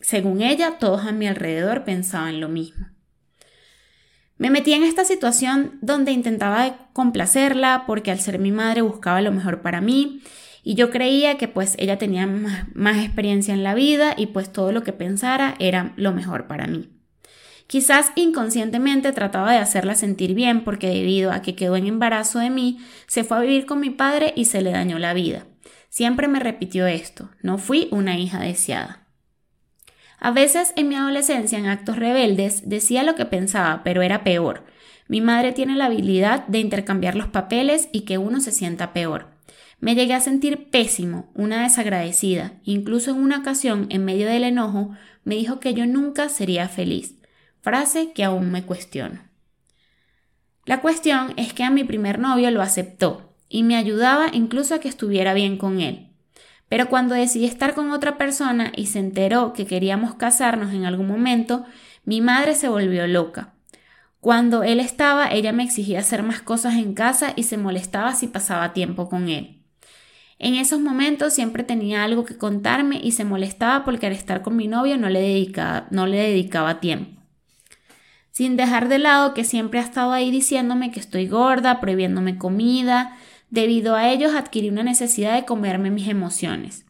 Según 0.00 0.42
ella, 0.42 0.78
todos 0.78 1.06
a 1.06 1.12
mi 1.12 1.26
alrededor 1.26 1.84
pensaban 1.84 2.40
lo 2.40 2.48
mismo. 2.48 2.88
Me 4.36 4.50
metí 4.50 4.72
en 4.72 4.82
esta 4.82 5.04
situación 5.04 5.78
donde 5.80 6.12
intentaba 6.12 6.90
complacerla 6.92 7.84
porque 7.86 8.10
al 8.10 8.20
ser 8.20 8.38
mi 8.38 8.50
madre 8.50 8.82
buscaba 8.82 9.22
lo 9.22 9.32
mejor 9.32 9.62
para 9.62 9.80
mí 9.80 10.20
y 10.64 10.74
yo 10.74 10.90
creía 10.90 11.38
que 11.38 11.48
pues 11.48 11.76
ella 11.78 11.96
tenía 11.96 12.26
más, 12.26 12.98
experiencia 12.98 13.54
en 13.54 13.62
la 13.62 13.74
vida 13.74 14.14
y 14.16 14.26
pues 14.26 14.52
todo 14.52 14.72
lo 14.72 14.82
que 14.82 14.92
pensara 14.92 15.54
era 15.58 15.92
lo 15.96 16.12
mejor 16.12 16.48
para 16.48 16.66
mí. 16.66 16.90
Quizás 17.72 18.12
inconscientemente 18.16 19.12
trataba 19.12 19.50
de 19.50 19.56
hacerla 19.56 19.94
sentir 19.94 20.34
bien 20.34 20.62
porque 20.62 20.88
debido 20.88 21.32
a 21.32 21.40
que 21.40 21.54
quedó 21.54 21.74
en 21.76 21.86
embarazo 21.86 22.38
de 22.38 22.50
mí, 22.50 22.76
se 23.06 23.24
fue 23.24 23.38
a 23.38 23.40
vivir 23.40 23.64
con 23.64 23.80
mi 23.80 23.88
padre 23.88 24.34
y 24.36 24.44
se 24.44 24.60
le 24.60 24.72
dañó 24.72 24.98
la 24.98 25.14
vida. 25.14 25.46
Siempre 25.88 26.28
me 26.28 26.38
repitió 26.38 26.86
esto, 26.86 27.30
no 27.40 27.56
fui 27.56 27.88
una 27.90 28.18
hija 28.18 28.40
deseada. 28.40 29.06
A 30.18 30.32
veces 30.32 30.74
en 30.76 30.86
mi 30.86 30.96
adolescencia, 30.96 31.58
en 31.58 31.64
actos 31.64 31.96
rebeldes, 31.96 32.68
decía 32.68 33.04
lo 33.04 33.14
que 33.14 33.24
pensaba, 33.24 33.80
pero 33.82 34.02
era 34.02 34.22
peor. 34.22 34.66
Mi 35.08 35.22
madre 35.22 35.52
tiene 35.52 35.74
la 35.74 35.86
habilidad 35.86 36.46
de 36.48 36.58
intercambiar 36.58 37.14
los 37.14 37.28
papeles 37.28 37.88
y 37.90 38.02
que 38.02 38.18
uno 38.18 38.40
se 38.40 38.52
sienta 38.52 38.92
peor. 38.92 39.28
Me 39.80 39.94
llegué 39.94 40.12
a 40.12 40.20
sentir 40.20 40.68
pésimo, 40.68 41.32
una 41.34 41.62
desagradecida. 41.62 42.52
Incluso 42.64 43.12
en 43.12 43.16
una 43.16 43.38
ocasión, 43.38 43.86
en 43.88 44.04
medio 44.04 44.26
del 44.26 44.44
enojo, 44.44 44.90
me 45.24 45.36
dijo 45.36 45.58
que 45.58 45.72
yo 45.72 45.86
nunca 45.86 46.28
sería 46.28 46.68
feliz. 46.68 47.14
Frase 47.62 48.12
que 48.12 48.24
aún 48.24 48.50
me 48.50 48.64
cuestiono. 48.64 49.20
La 50.64 50.80
cuestión 50.80 51.32
es 51.36 51.52
que 51.52 51.62
a 51.62 51.70
mi 51.70 51.84
primer 51.84 52.18
novio 52.18 52.50
lo 52.50 52.60
aceptó 52.60 53.36
y 53.48 53.62
me 53.62 53.76
ayudaba 53.76 54.26
incluso 54.32 54.74
a 54.74 54.80
que 54.80 54.88
estuviera 54.88 55.32
bien 55.32 55.58
con 55.58 55.80
él. 55.80 56.08
Pero 56.68 56.88
cuando 56.88 57.14
decidí 57.14 57.44
estar 57.44 57.74
con 57.74 57.92
otra 57.92 58.18
persona 58.18 58.72
y 58.74 58.86
se 58.86 58.98
enteró 58.98 59.52
que 59.52 59.64
queríamos 59.64 60.16
casarnos 60.16 60.74
en 60.74 60.86
algún 60.86 61.06
momento, 61.06 61.64
mi 62.04 62.20
madre 62.20 62.56
se 62.56 62.68
volvió 62.68 63.06
loca. 63.06 63.54
Cuando 64.18 64.64
él 64.64 64.80
estaba, 64.80 65.28
ella 65.28 65.52
me 65.52 65.62
exigía 65.62 66.00
hacer 66.00 66.24
más 66.24 66.42
cosas 66.42 66.74
en 66.74 66.94
casa 66.94 67.32
y 67.36 67.44
se 67.44 67.58
molestaba 67.58 68.12
si 68.16 68.26
pasaba 68.26 68.72
tiempo 68.72 69.08
con 69.08 69.28
él. 69.28 69.62
En 70.40 70.56
esos 70.56 70.80
momentos 70.80 71.32
siempre 71.32 71.62
tenía 71.62 72.02
algo 72.02 72.24
que 72.24 72.38
contarme 72.38 73.00
y 73.00 73.12
se 73.12 73.24
molestaba 73.24 73.84
porque 73.84 74.08
al 74.08 74.14
estar 74.14 74.42
con 74.42 74.56
mi 74.56 74.66
novio 74.66 74.98
no 74.98 75.08
le 75.08 75.20
dedicaba, 75.20 75.86
no 75.92 76.08
le 76.08 76.16
dedicaba 76.16 76.80
tiempo. 76.80 77.21
Sin 78.32 78.56
dejar 78.56 78.88
de 78.88 78.98
lado 78.98 79.32
que 79.32 79.44
siempre 79.44 79.78
ha 79.78 79.84
estado 79.84 80.12
ahí 80.12 80.32
diciéndome 80.32 80.90
que 80.90 80.98
estoy 80.98 81.28
gorda, 81.28 81.80
prohibiéndome 81.80 82.38
comida, 82.38 83.16
Debido 83.52 83.96
a 83.96 84.08
ellos 84.08 84.34
adquirí 84.34 84.70
una 84.70 84.82
necesidad 84.82 85.34
de 85.34 85.44
comerme 85.44 85.90
mis 85.90 86.08
emociones. 86.08 86.86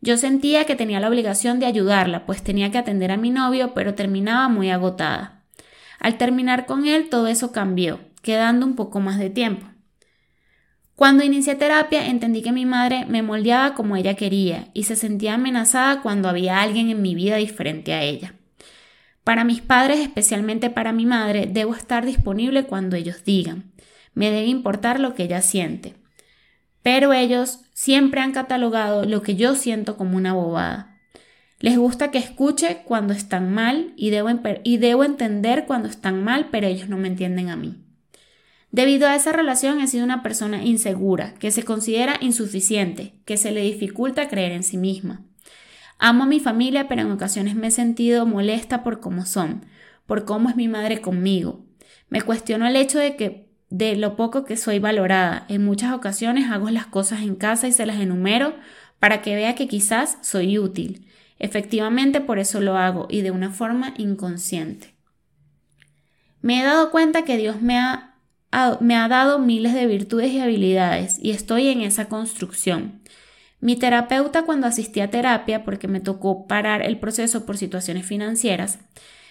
Yo 0.00 0.16
sentía 0.16 0.64
que 0.64 0.74
tenía 0.74 1.00
la 1.00 1.08
obligación 1.08 1.60
de 1.60 1.66
ayudarla, 1.66 2.24
pues 2.24 2.42
tenía 2.42 2.70
que 2.70 2.78
atender 2.78 3.10
a 3.10 3.18
mi 3.18 3.28
novio, 3.28 3.74
pero 3.74 3.94
terminaba 3.94 4.48
muy 4.48 4.70
agotada. 4.70 5.42
Al 6.00 6.16
terminar 6.16 6.64
con 6.64 6.86
él, 6.86 7.10
todo 7.10 7.26
eso 7.26 7.52
cambió, 7.52 8.00
quedando 8.22 8.64
un 8.64 8.74
poco 8.74 9.00
más 9.00 9.18
de 9.18 9.28
tiempo. 9.28 9.66
Cuando 10.96 11.24
inicié 11.24 11.56
terapia, 11.56 12.06
entendí 12.06 12.40
que 12.40 12.52
mi 12.52 12.64
madre 12.64 13.04
me 13.04 13.20
moldeaba 13.20 13.74
como 13.74 13.96
ella 13.96 14.14
quería 14.14 14.68
y 14.72 14.84
se 14.84 14.96
sentía 14.96 15.34
amenazada 15.34 16.00
cuando 16.00 16.30
había 16.30 16.62
alguien 16.62 16.88
en 16.88 17.02
mi 17.02 17.14
vida 17.14 17.36
diferente 17.36 17.92
a 17.92 18.02
ella. 18.02 18.34
Para 19.24 19.44
mis 19.44 19.60
padres, 19.60 20.00
especialmente 20.00 20.70
para 20.70 20.92
mi 20.92 21.06
madre, 21.06 21.48
debo 21.50 21.74
estar 21.74 22.04
disponible 22.04 22.64
cuando 22.64 22.96
ellos 22.96 23.24
digan 23.24 23.72
me 24.14 24.30
debe 24.30 24.46
importar 24.46 25.00
lo 25.00 25.14
que 25.14 25.24
ella 25.24 25.42
siente. 25.42 25.94
Pero 26.82 27.12
ellos 27.12 27.60
siempre 27.72 28.20
han 28.20 28.32
catalogado 28.32 29.04
lo 29.04 29.22
que 29.22 29.36
yo 29.36 29.54
siento 29.54 29.96
como 29.96 30.16
una 30.16 30.34
bobada. 30.34 30.98
Les 31.60 31.78
gusta 31.78 32.10
que 32.10 32.18
escuche 32.18 32.82
cuando 32.84 33.12
están 33.12 33.52
mal 33.52 33.92
y 33.96 34.10
debo, 34.10 34.28
y 34.64 34.78
debo 34.78 35.04
entender 35.04 35.64
cuando 35.66 35.88
están 35.88 36.24
mal, 36.24 36.48
pero 36.50 36.66
ellos 36.66 36.88
no 36.88 36.98
me 36.98 37.08
entienden 37.08 37.50
a 37.50 37.56
mí. 37.56 37.76
Debido 38.72 39.06
a 39.06 39.14
esa 39.14 39.32
relación 39.32 39.80
he 39.80 39.86
sido 39.86 40.02
una 40.02 40.22
persona 40.22 40.64
insegura, 40.64 41.34
que 41.34 41.50
se 41.50 41.62
considera 41.62 42.16
insuficiente, 42.20 43.14
que 43.24 43.36
se 43.36 43.52
le 43.52 43.60
dificulta 43.60 44.28
creer 44.28 44.52
en 44.52 44.64
sí 44.64 44.76
misma. 44.76 45.24
Amo 46.04 46.24
a 46.24 46.26
mi 46.26 46.40
familia, 46.40 46.88
pero 46.88 47.02
en 47.02 47.12
ocasiones 47.12 47.54
me 47.54 47.68
he 47.68 47.70
sentido 47.70 48.26
molesta 48.26 48.82
por 48.82 48.98
cómo 48.98 49.24
son, 49.24 49.64
por 50.04 50.24
cómo 50.24 50.50
es 50.50 50.56
mi 50.56 50.66
madre 50.66 51.00
conmigo. 51.00 51.64
Me 52.08 52.22
cuestiono 52.22 52.66
el 52.66 52.74
hecho 52.74 52.98
de 52.98 53.14
que 53.14 53.48
de 53.70 53.94
lo 53.94 54.16
poco 54.16 54.44
que 54.44 54.56
soy 54.56 54.80
valorada. 54.80 55.46
En 55.48 55.64
muchas 55.64 55.92
ocasiones 55.92 56.50
hago 56.50 56.70
las 56.70 56.86
cosas 56.86 57.22
en 57.22 57.36
casa 57.36 57.68
y 57.68 57.72
se 57.72 57.86
las 57.86 58.00
enumero 58.00 58.56
para 58.98 59.22
que 59.22 59.36
vea 59.36 59.54
que 59.54 59.68
quizás 59.68 60.18
soy 60.22 60.58
útil. 60.58 61.06
Efectivamente 61.38 62.20
por 62.20 62.40
eso 62.40 62.60
lo 62.60 62.76
hago 62.76 63.06
y 63.08 63.20
de 63.20 63.30
una 63.30 63.52
forma 63.52 63.94
inconsciente. 63.96 64.96
Me 66.40 66.60
he 66.60 66.64
dado 66.64 66.90
cuenta 66.90 67.24
que 67.24 67.36
Dios 67.36 67.62
me 67.62 67.78
ha, 67.78 68.16
me 68.80 68.96
ha 68.96 69.06
dado 69.06 69.38
miles 69.38 69.72
de 69.72 69.86
virtudes 69.86 70.32
y 70.32 70.40
habilidades 70.40 71.20
y 71.22 71.30
estoy 71.30 71.68
en 71.68 71.82
esa 71.82 72.08
construcción. 72.08 73.02
Mi 73.62 73.76
terapeuta 73.76 74.42
cuando 74.42 74.66
asistí 74.66 74.98
a 74.98 75.08
terapia, 75.08 75.62
porque 75.62 75.86
me 75.86 76.00
tocó 76.00 76.48
parar 76.48 76.82
el 76.82 76.98
proceso 76.98 77.46
por 77.46 77.56
situaciones 77.56 78.04
financieras, 78.04 78.80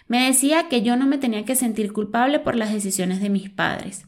me 0.07 0.25
decía 0.25 0.69
que 0.69 0.81
yo 0.81 0.95
no 0.95 1.05
me 1.05 1.17
tenía 1.17 1.43
que 1.43 1.53
sentir 1.53 1.91
culpable 1.91 2.39
por 2.39 2.55
las 2.55 2.71
decisiones 2.71 3.19
de 3.19 3.29
mis 3.29 3.49
padres 3.49 4.05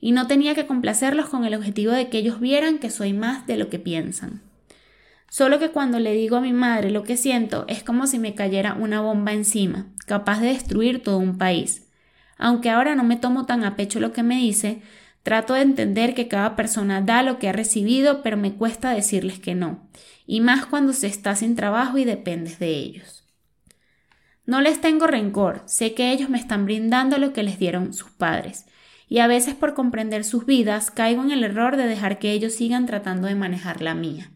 y 0.00 0.12
no 0.12 0.28
tenía 0.28 0.54
que 0.54 0.66
complacerlos 0.66 1.28
con 1.28 1.44
el 1.44 1.52
objetivo 1.52 1.90
de 1.90 2.08
que 2.08 2.18
ellos 2.18 2.38
vieran 2.38 2.78
que 2.78 2.90
soy 2.90 3.12
más 3.12 3.48
de 3.48 3.56
lo 3.56 3.68
que 3.68 3.80
piensan. 3.80 4.40
Solo 5.28 5.58
que 5.58 5.70
cuando 5.70 5.98
le 5.98 6.12
digo 6.12 6.36
a 6.36 6.40
mi 6.40 6.52
madre 6.52 6.92
lo 6.92 7.02
que 7.02 7.16
siento 7.16 7.64
es 7.66 7.82
como 7.82 8.06
si 8.06 8.20
me 8.20 8.36
cayera 8.36 8.74
una 8.74 9.00
bomba 9.00 9.32
encima, 9.32 9.88
capaz 10.06 10.38
de 10.40 10.48
destruir 10.48 11.02
todo 11.02 11.18
un 11.18 11.38
país. 11.38 11.88
Aunque 12.38 12.70
ahora 12.70 12.94
no 12.94 13.02
me 13.02 13.16
tomo 13.16 13.46
tan 13.46 13.64
a 13.64 13.74
pecho 13.74 13.98
lo 13.98 14.12
que 14.12 14.22
me 14.22 14.36
dice, 14.36 14.80
trato 15.26 15.54
de 15.54 15.62
entender 15.62 16.14
que 16.14 16.28
cada 16.28 16.54
persona 16.54 17.00
da 17.00 17.24
lo 17.24 17.40
que 17.40 17.48
ha 17.48 17.52
recibido, 17.52 18.22
pero 18.22 18.36
me 18.36 18.54
cuesta 18.54 18.90
decirles 18.90 19.40
que 19.40 19.56
no, 19.56 19.90
y 20.24 20.40
más 20.40 20.66
cuando 20.66 20.92
se 20.92 21.08
está 21.08 21.34
sin 21.34 21.56
trabajo 21.56 21.98
y 21.98 22.04
dependes 22.04 22.60
de 22.60 22.68
ellos. 22.68 23.24
No 24.44 24.60
les 24.60 24.80
tengo 24.80 25.08
rencor, 25.08 25.64
sé 25.66 25.94
que 25.94 26.12
ellos 26.12 26.30
me 26.30 26.38
están 26.38 26.64
brindando 26.64 27.18
lo 27.18 27.32
que 27.32 27.42
les 27.42 27.58
dieron 27.58 27.92
sus 27.92 28.12
padres, 28.12 28.66
y 29.08 29.18
a 29.18 29.26
veces 29.26 29.56
por 29.56 29.74
comprender 29.74 30.22
sus 30.22 30.46
vidas 30.46 30.92
caigo 30.92 31.24
en 31.24 31.32
el 31.32 31.42
error 31.42 31.76
de 31.76 31.88
dejar 31.88 32.20
que 32.20 32.30
ellos 32.30 32.54
sigan 32.54 32.86
tratando 32.86 33.26
de 33.26 33.34
manejar 33.34 33.82
la 33.82 33.96
mía. 33.96 34.30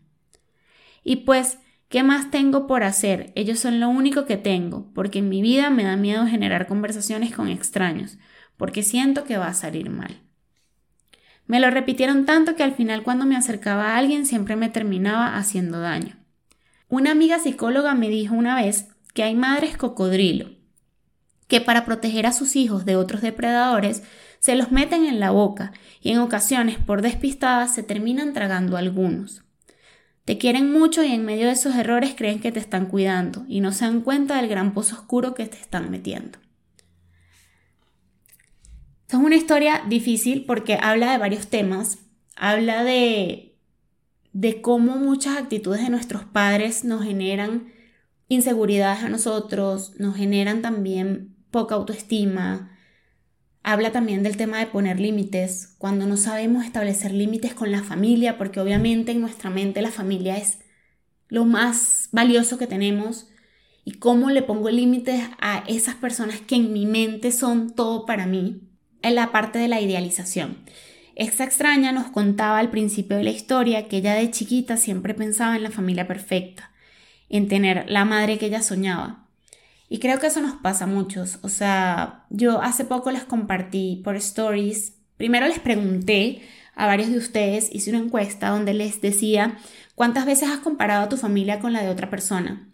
Y 1.05 1.19
pues, 1.19 1.59
¿qué 1.89 2.03
más 2.03 2.33
tengo 2.33 2.67
por 2.67 2.83
hacer? 2.83 3.31
Ellos 3.37 3.61
son 3.61 3.79
lo 3.79 3.89
único 3.91 4.27
que 4.27 4.39
tengo, 4.39 4.93
porque 4.93 5.21
en 5.21 5.29
mi 5.29 5.41
vida 5.41 5.71
me 5.71 5.85
da 5.85 5.95
miedo 5.95 6.27
generar 6.27 6.67
conversaciones 6.67 7.33
con 7.33 7.47
extraños, 7.47 8.19
porque 8.57 8.83
siento 8.83 9.23
que 9.23 9.37
va 9.37 9.47
a 9.47 9.55
salir 9.55 9.89
mal. 9.89 10.30
Me 11.51 11.59
lo 11.59 11.69
repitieron 11.69 12.27
tanto 12.27 12.55
que 12.55 12.63
al 12.63 12.77
final 12.77 13.03
cuando 13.03 13.27
me 13.27 13.37
acercaba 13.37 13.89
a 13.89 13.97
alguien 13.97 14.25
siempre 14.25 14.55
me 14.55 14.69
terminaba 14.69 15.37
haciendo 15.37 15.81
daño. 15.81 16.17
Una 16.89 17.11
amiga 17.11 17.41
psicóloga 17.41 17.93
me 17.97 18.09
dijo 18.09 18.37
una 18.37 18.55
vez 18.55 18.87
que 19.15 19.25
hay 19.25 19.35
madres 19.35 19.77
cocodrilo, 19.77 20.51
que 21.49 21.61
para 21.61 21.85
proteger 21.85 22.25
a 22.29 22.33
sus 22.33 22.55
hijos 22.55 22.85
de 22.85 22.95
otros 22.95 23.21
depredadores 23.21 24.05
se 24.39 24.55
los 24.55 24.71
meten 24.71 25.05
en 25.05 25.19
la 25.19 25.33
boca 25.33 25.73
y 26.01 26.13
en 26.13 26.19
ocasiones 26.19 26.79
por 26.79 27.03
despistadas 27.03 27.75
se 27.75 27.83
terminan 27.83 28.33
tragando 28.33 28.77
algunos. 28.77 29.43
Te 30.25 30.39
quieren 30.39 30.71
mucho 30.71 31.03
y 31.03 31.11
en 31.11 31.25
medio 31.25 31.47
de 31.47 31.55
esos 31.55 31.75
errores 31.75 32.15
creen 32.17 32.39
que 32.39 32.53
te 32.53 32.61
están 32.61 32.87
cuidando 32.87 33.45
y 33.49 33.59
no 33.59 33.73
se 33.73 33.87
dan 33.87 34.03
cuenta 34.03 34.37
del 34.37 34.47
gran 34.47 34.73
pozo 34.73 34.95
oscuro 34.95 35.35
que 35.35 35.47
te 35.47 35.57
están 35.57 35.91
metiendo. 35.91 36.39
Esta 39.11 39.19
es 39.19 39.25
una 39.25 39.35
historia 39.35 39.83
difícil 39.89 40.45
porque 40.45 40.79
habla 40.81 41.11
de 41.11 41.19
varios 41.19 41.49
temas. 41.49 41.99
Habla 42.37 42.85
de, 42.85 43.57
de 44.33 44.63
cómo 44.63 44.99
muchas 44.99 45.37
actitudes 45.37 45.83
de 45.83 45.91
nuestros 45.91 46.23
padres 46.23 46.85
nos 46.85 47.03
generan 47.03 47.73
inseguridades 48.29 49.03
a 49.03 49.09
nosotros, 49.09 49.95
nos 49.99 50.15
generan 50.15 50.63
también 50.63 51.35
poca 51.51 51.75
autoestima, 51.75 52.79
Habla 53.65 53.91
también 53.91 54.23
del 54.23 54.37
tema 54.37 54.61
de 54.61 54.69
poner 54.69 55.01
límites, 55.01 55.75
cuando 55.79 56.07
no 56.07 56.17
sabemos 56.17 56.65
establecer 56.65 57.11
límites 57.11 57.53
con 57.53 57.73
la 57.73 57.83
familia, 57.83 58.39
porque 58.39 58.61
obviamente 58.61 59.11
en 59.11 59.21
nuestra 59.21 59.51
mente 59.51 59.83
la 59.83 59.91
familia 59.91 60.37
es 60.37 60.61
lo 61.27 61.45
más 61.47 62.11
valioso 62.13 62.59
que 62.59 62.69
tenemos, 62.69 63.27
y 63.85 63.95
cómo 63.95 64.31
le 64.31 64.43
pongo 64.43 64.71
límites 64.71 65.21
a 65.41 65.65
esas 65.67 65.97
personas 65.97 66.41
que 66.41 66.55
en 66.55 66.73
mi 66.73 66.87
mente 66.87 67.33
son 67.33 67.75
todo 67.75 68.07
para 68.07 68.27
mí, 68.27 68.70
en 69.03 69.15
la 69.15 69.33
parte 69.33 69.59
de 69.59 69.69
la 69.69 69.81
idealización. 69.81 70.59
Esta 71.17 71.45
extraña 71.45 71.93
nos 71.93 72.11
contaba 72.11 72.59
al 72.59 72.71
principio 72.71 73.17
de 73.17 73.25
la 73.25 73.31
historia 73.31 73.89
que 73.89 73.99
ella 73.99 74.15
de 74.15 74.31
chiquita 74.31 74.77
siempre 74.77 75.15
pensaba 75.15 75.57
en 75.57 75.63
la 75.63 75.71
familia 75.71 76.07
perfecta, 76.07 76.71
en 77.29 77.49
tener 77.49 77.85
la 77.89 78.05
madre 78.05 78.39
que 78.39 78.47
ella 78.47 78.63
soñaba. 78.63 79.27
Y 79.89 79.99
creo 79.99 80.19
que 80.19 80.29
eso 80.29 80.41
nos 80.41 80.55
pasa 80.55 80.85
a 80.85 80.87
muchos. 80.87 81.39
O 81.43 81.49
sea, 81.49 82.25
yo 82.31 82.63
hace 82.63 82.85
poco 82.85 83.11
les 83.11 83.25
compartí 83.25 84.01
por 84.05 84.17
stories. 84.17 84.95
Primero 85.17 85.47
les 85.47 85.59
pregunté 85.59 86.41
a 86.75 86.87
varios 86.87 87.11
de 87.11 87.19
ustedes, 87.19 87.69
hice 87.73 87.91
una 87.91 87.99
encuesta 87.99 88.49
donde 88.49 88.73
les 88.73 89.01
decía 89.01 89.59
cuántas 89.95 90.25
veces 90.25 90.49
has 90.49 90.61
comparado 90.61 91.09
tu 91.09 91.17
familia 91.17 91.59
con 91.59 91.73
la 91.73 91.83
de 91.83 91.91
otra 91.91 92.09
persona. 92.09 92.71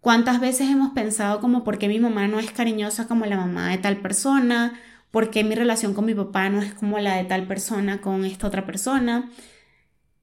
¿Cuántas 0.00 0.40
veces 0.40 0.70
hemos 0.70 0.92
pensado 0.92 1.40
como 1.40 1.62
por 1.62 1.78
qué 1.78 1.88
mi 1.88 2.00
mamá 2.00 2.26
no 2.26 2.40
es 2.40 2.50
cariñosa 2.50 3.06
como 3.06 3.26
la 3.26 3.36
mamá 3.36 3.70
de 3.70 3.78
tal 3.78 3.98
persona? 3.98 4.80
¿Por 5.16 5.30
qué 5.30 5.44
mi 5.44 5.54
relación 5.54 5.94
con 5.94 6.04
mi 6.04 6.12
papá 6.12 6.50
no 6.50 6.60
es 6.60 6.74
como 6.74 6.98
la 6.98 7.16
de 7.16 7.24
tal 7.24 7.46
persona 7.46 8.02
con 8.02 8.26
esta 8.26 8.48
otra 8.48 8.66
persona? 8.66 9.30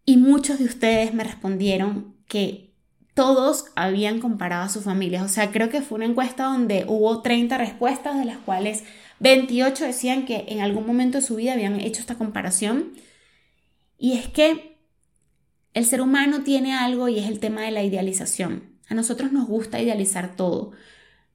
Y 0.05 0.17
muchos 0.17 0.59
de 0.59 0.65
ustedes 0.65 1.15
me 1.15 1.23
respondieron 1.23 2.15
que 2.27 2.75
todos 3.15 3.65
habían 3.75 4.19
comparado 4.19 4.65
a 4.65 4.69
sus 4.69 4.83
familias. 4.83 5.23
O 5.23 5.29
sea, 5.29 5.49
creo 5.49 5.69
que 5.69 5.81
fue 5.81 5.95
una 5.95 6.05
encuesta 6.05 6.43
donde 6.43 6.85
hubo 6.87 7.23
30 7.23 7.57
respuestas, 7.57 8.19
de 8.19 8.25
las 8.25 8.37
cuales 8.37 8.83
28 9.17 9.83
decían 9.83 10.25
que 10.25 10.45
en 10.49 10.61
algún 10.61 10.85
momento 10.85 11.17
de 11.17 11.25
su 11.25 11.37
vida 11.37 11.53
habían 11.53 11.79
hecho 11.79 11.99
esta 11.99 12.13
comparación. 12.13 12.93
Y 13.97 14.13
es 14.13 14.27
que 14.27 14.77
el 15.73 15.85
ser 15.85 16.01
humano 16.01 16.43
tiene 16.43 16.75
algo 16.75 17.09
y 17.09 17.17
es 17.17 17.27
el 17.27 17.39
tema 17.39 17.63
de 17.63 17.71
la 17.71 17.81
idealización. 17.81 18.77
A 18.89 18.93
nosotros 18.93 19.31
nos 19.31 19.47
gusta 19.47 19.81
idealizar 19.81 20.35
todo. 20.35 20.73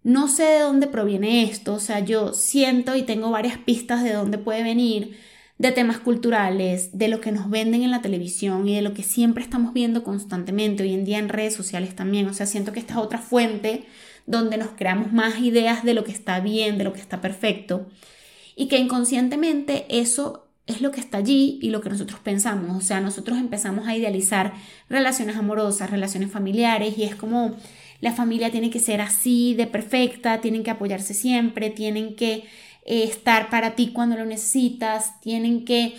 No 0.09 0.27
sé 0.27 0.45
de 0.45 0.61
dónde 0.61 0.87
proviene 0.87 1.43
esto, 1.43 1.75
o 1.75 1.81
sea, 1.81 2.01
yo 2.01 2.33
siento 2.33 2.97
y 2.97 3.03
tengo 3.03 3.31
varias 3.31 3.59
pistas 3.59 4.03
de 4.03 4.15
dónde 4.15 4.39
puede 4.39 4.63
venir, 4.63 5.19
de 5.59 5.71
temas 5.71 5.99
culturales, 5.99 6.97
de 6.97 7.09
lo 7.09 7.21
que 7.21 7.31
nos 7.31 7.51
venden 7.51 7.83
en 7.83 7.91
la 7.91 8.01
televisión 8.01 8.67
y 8.67 8.75
de 8.75 8.81
lo 8.81 8.95
que 8.95 9.03
siempre 9.03 9.45
estamos 9.45 9.75
viendo 9.75 10.05
constantemente, 10.05 10.83
hoy 10.83 10.95
en 10.95 11.05
día 11.05 11.19
en 11.19 11.29
redes 11.29 11.53
sociales 11.53 11.95
también, 11.95 12.27
o 12.27 12.33
sea, 12.33 12.47
siento 12.47 12.73
que 12.73 12.81
esta 12.81 12.95
es 12.95 13.01
otra 13.01 13.19
fuente 13.19 13.85
donde 14.25 14.57
nos 14.57 14.69
creamos 14.69 15.13
más 15.13 15.41
ideas 15.41 15.85
de 15.85 15.93
lo 15.93 16.05
que 16.05 16.13
está 16.13 16.41
bien, 16.41 16.79
de 16.79 16.85
lo 16.85 16.95
que 16.95 17.03
está 17.03 17.21
perfecto, 17.21 17.87
y 18.57 18.69
que 18.69 18.79
inconscientemente 18.79 19.85
eso 19.91 20.47
es 20.67 20.81
lo 20.81 20.91
que 20.91 21.01
está 21.01 21.19
allí 21.19 21.59
y 21.61 21.69
lo 21.69 21.83
que 21.83 21.91
nosotros 21.91 22.19
pensamos, 22.21 22.75
o 22.75 22.81
sea, 22.81 23.03
nosotros 23.03 23.37
empezamos 23.37 23.87
a 23.87 23.95
idealizar 23.95 24.55
relaciones 24.89 25.37
amorosas, 25.37 25.91
relaciones 25.91 26.31
familiares, 26.31 26.97
y 26.97 27.05
es 27.05 27.15
como 27.15 27.57
la 28.01 28.13
familia 28.13 28.51
tiene 28.51 28.71
que 28.71 28.81
ser 28.81 29.01
así 29.01 29.55
de 29.55 29.67
perfecta, 29.67 30.41
tienen 30.41 30.63
que 30.63 30.71
apoyarse 30.71 31.15
siempre, 31.15 31.71
tienen 31.71 32.15
que 32.15 32.45
eh, 32.85 33.05
estar 33.05 33.51
para 33.51 33.75
ti 33.75 33.93
cuando 33.93 34.17
lo 34.17 34.25
necesitas, 34.25 35.21
tienen 35.21 35.65
que, 35.65 35.97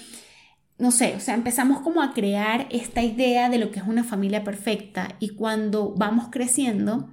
no 0.78 0.92
sé, 0.92 1.16
o 1.16 1.20
sea, 1.20 1.34
empezamos 1.34 1.82
como 1.82 2.02
a 2.02 2.14
crear 2.14 2.68
esta 2.72 3.04
idea 3.04 3.50
de 3.50 3.58
lo 3.58 3.72
que 3.72 3.80
es 3.80 3.88
una 3.88 4.04
familia 4.04 4.44
perfecta 4.44 5.16
y 5.20 5.30
cuando 5.30 5.94
vamos 5.96 6.28
creciendo, 6.32 7.10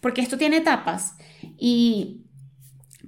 porque 0.00 0.20
esto 0.20 0.38
tiene 0.38 0.58
etapas 0.58 1.16
y 1.58 2.22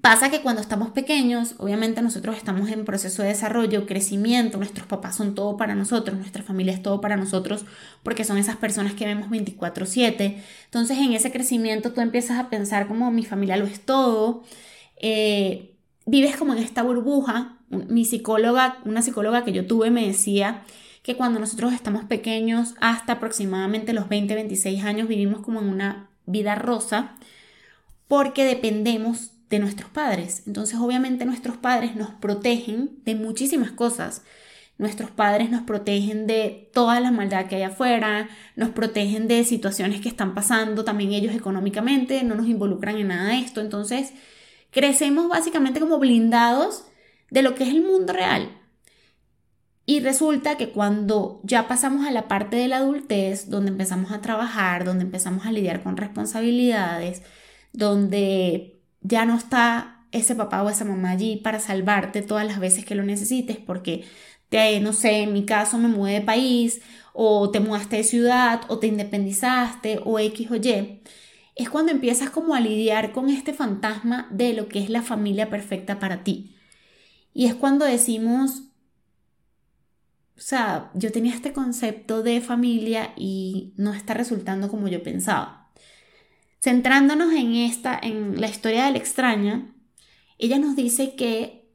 Pasa 0.00 0.30
que 0.30 0.40
cuando 0.40 0.62
estamos 0.62 0.90
pequeños, 0.92 1.57
obviamente 1.59 2.00
nosotros 2.00 2.35
estamos 2.35 2.71
en 2.71 2.87
proceso 2.87 3.23
de 3.23 3.28
desarrollo, 3.28 3.85
crecimiento, 3.85 4.57
nuestros 4.57 4.87
papás 4.87 5.16
son 5.16 5.35
todo 5.35 5.59
para 5.59 5.75
nosotros, 5.75 6.16
nuestra 6.16 6.42
familia 6.42 6.73
es 6.73 6.83
todo 6.83 7.02
para 7.02 7.19
nosotros, 7.19 7.66
porque 8.02 8.25
son 8.25 8.38
esas 8.38 8.57
personas 8.57 8.95
que 8.95 9.04
vemos 9.04 9.28
24/7. 9.28 10.42
Entonces 10.64 10.97
en 10.97 11.12
ese 11.12 11.30
crecimiento 11.30 11.92
tú 11.92 12.00
empiezas 12.00 12.38
a 12.38 12.49
pensar 12.49 12.88
como 12.88 13.11
mi 13.11 13.26
familia 13.26 13.59
lo 13.59 13.66
es 13.66 13.80
todo, 13.80 14.42
eh, 14.97 15.75
vives 16.07 16.35
como 16.37 16.54
en 16.54 16.61
esta 16.61 16.83
burbuja. 16.83 17.59
Mi 17.69 18.07
psicóloga, 18.07 18.78
una 18.87 19.02
psicóloga 19.02 19.45
que 19.45 19.52
yo 19.52 19.66
tuve 19.66 19.90
me 19.90 20.07
decía 20.07 20.62
que 21.02 21.16
cuando 21.16 21.40
nosotros 21.40 21.75
estamos 21.75 22.04
pequeños, 22.04 22.75
hasta 22.80 23.14
aproximadamente 23.14 23.92
los 23.92 24.09
20, 24.09 24.35
26 24.35 24.83
años, 24.83 25.09
vivimos 25.09 25.40
como 25.40 25.61
en 25.61 25.69
una 25.69 26.09
vida 26.25 26.54
rosa, 26.54 27.16
porque 28.09 28.45
dependemos 28.45 29.33
de 29.50 29.59
nuestros 29.59 29.90
padres. 29.90 30.45
Entonces 30.47 30.78
obviamente 30.78 31.26
nuestros 31.26 31.57
padres 31.57 31.97
nos 31.97 32.11
protegen 32.11 33.00
de 33.04 33.16
muchísimas 33.16 33.73
cosas. 33.73 34.23
Nuestros 34.78 35.11
padres 35.11 35.50
nos 35.50 35.62
protegen 35.62 36.26
de 36.26 36.71
toda 36.73 37.00
la 37.00 37.11
maldad 37.11 37.47
que 37.47 37.57
hay 37.57 37.64
afuera, 37.64 38.30
nos 38.57 38.71
protegen 38.71 39.28
de 39.28 39.45
situaciones 39.45 40.00
que 40.00 40.09
están 40.09 40.35
pasando, 40.35 40.85
también 40.85 41.12
ellos 41.12 41.35
económicamente, 41.35 42.23
no 42.23 42.35
nos 42.35 42.49
involucran 42.49 42.97
en 42.97 43.09
nada 43.09 43.28
de 43.28 43.40
esto. 43.40 43.61
Entonces 43.61 44.14
crecemos 44.71 45.28
básicamente 45.28 45.80
como 45.80 45.99
blindados 45.99 46.85
de 47.30 47.42
lo 47.42 47.54
que 47.54 47.64
es 47.64 47.71
el 47.71 47.83
mundo 47.83 48.14
real. 48.14 48.57
Y 49.85 50.00
resulta 50.00 50.57
que 50.57 50.71
cuando 50.71 51.40
ya 51.42 51.66
pasamos 51.66 52.07
a 52.07 52.12
la 52.12 52.28
parte 52.28 52.57
de 52.57 52.69
la 52.69 52.76
adultez, 52.76 53.50
donde 53.50 53.73
empezamos 53.73 54.12
a 54.12 54.21
trabajar, 54.21 54.85
donde 54.85 55.02
empezamos 55.04 55.45
a 55.45 55.52
lidiar 55.52 55.83
con 55.83 55.97
responsabilidades, 55.97 57.23
donde 57.73 58.79
ya 59.00 59.25
no 59.25 59.37
está 59.37 60.07
ese 60.12 60.35
papá 60.35 60.62
o 60.62 60.71
esa 60.71 60.85
mamá 60.85 61.11
allí 61.11 61.37
para 61.37 61.61
salvarte 61.61 62.23
todas 62.23 62.47
las 62.47 62.59
veces 62.61 62.85
que 62.85 62.95
lo 62.95 63.04
necesites, 63.04 63.59
porque 63.59 64.04
te, 64.49 64.80
no 64.80 64.92
sé, 64.92 65.23
en 65.23 65.33
mi 65.33 65.45
caso 65.47 65.78
me 65.78 65.88
mudé 65.88 66.14
de 66.14 66.21
país, 66.23 66.80
o 67.12 67.50
te 67.50 67.61
mudaste 67.61 67.97
de 67.97 68.04
ciudad, 68.04 68.62
o 68.69 68.78
te 68.78 68.87
independizaste, 68.88 70.00
o 70.04 70.19
X 70.19 70.50
o 70.50 70.57
Y, 70.57 71.02
es 71.57 71.71
cuando 71.71 71.92
empiezas 71.92 72.30
como 72.30 72.54
a 72.54 72.61
lidiar 72.61 73.12
con 73.12 73.28
este 73.30 73.52
fantasma 73.54 74.28
de 74.30 74.54
lo 74.54 74.69
que 74.69 74.80
es 74.80 74.90
la 74.90 75.02
familia 75.02 75.50
perfecta 75.50 75.99
para 75.99 76.25
ti. 76.25 76.57
Y 77.35 77.47
es 77.47 77.54
cuando 77.54 77.85
decimos, 77.85 78.64
o 80.37 80.40
sea, 80.40 80.90
yo 80.95 81.13
tenía 81.13 81.34
este 81.34 81.52
concepto 81.52 82.23
de 82.23 82.41
familia 82.41 83.13
y 83.17 83.75
no 83.76 83.93
está 83.93 84.15
resultando 84.15 84.69
como 84.69 84.89
yo 84.89 85.02
pensaba. 85.02 85.59
Centrándonos 86.60 87.32
en 87.32 87.54
esta, 87.54 87.99
en 88.00 88.40
la 88.40 88.49
historia 88.49 88.84
de 88.84 88.92
la 88.92 88.99
extraña, 88.99 89.75
ella 90.38 90.58
nos 90.58 90.76
dice 90.76 91.14
que 91.14 91.68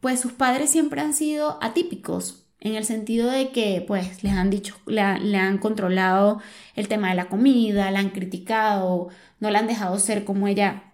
pues 0.00 0.20
sus 0.20 0.32
padres 0.32 0.70
siempre 0.70 1.00
han 1.00 1.14
sido 1.14 1.58
atípicos, 1.62 2.40
en 2.60 2.74
el 2.74 2.84
sentido 2.84 3.30
de 3.30 3.50
que 3.50 3.82
pues 3.86 4.22
les 4.22 4.32
han 4.34 4.50
dicho, 4.50 4.76
le, 4.86 5.00
han 5.00 5.58
controlado 5.58 6.40
el 6.74 6.88
tema 6.88 7.08
de 7.08 7.14
la 7.14 7.28
comida, 7.28 7.90
la 7.90 8.00
han 8.00 8.10
criticado, 8.10 9.08
no 9.40 9.50
la 9.50 9.60
han 9.60 9.66
dejado 9.66 9.98
ser 9.98 10.24
como 10.24 10.46
ella 10.46 10.92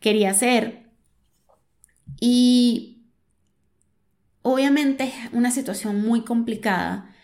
quería 0.00 0.34
ser. 0.34 0.90
Y 2.20 3.04
obviamente 4.42 5.04
es 5.04 5.14
una 5.32 5.52
situación 5.52 6.02
muy 6.02 6.22
complicada 6.22 7.14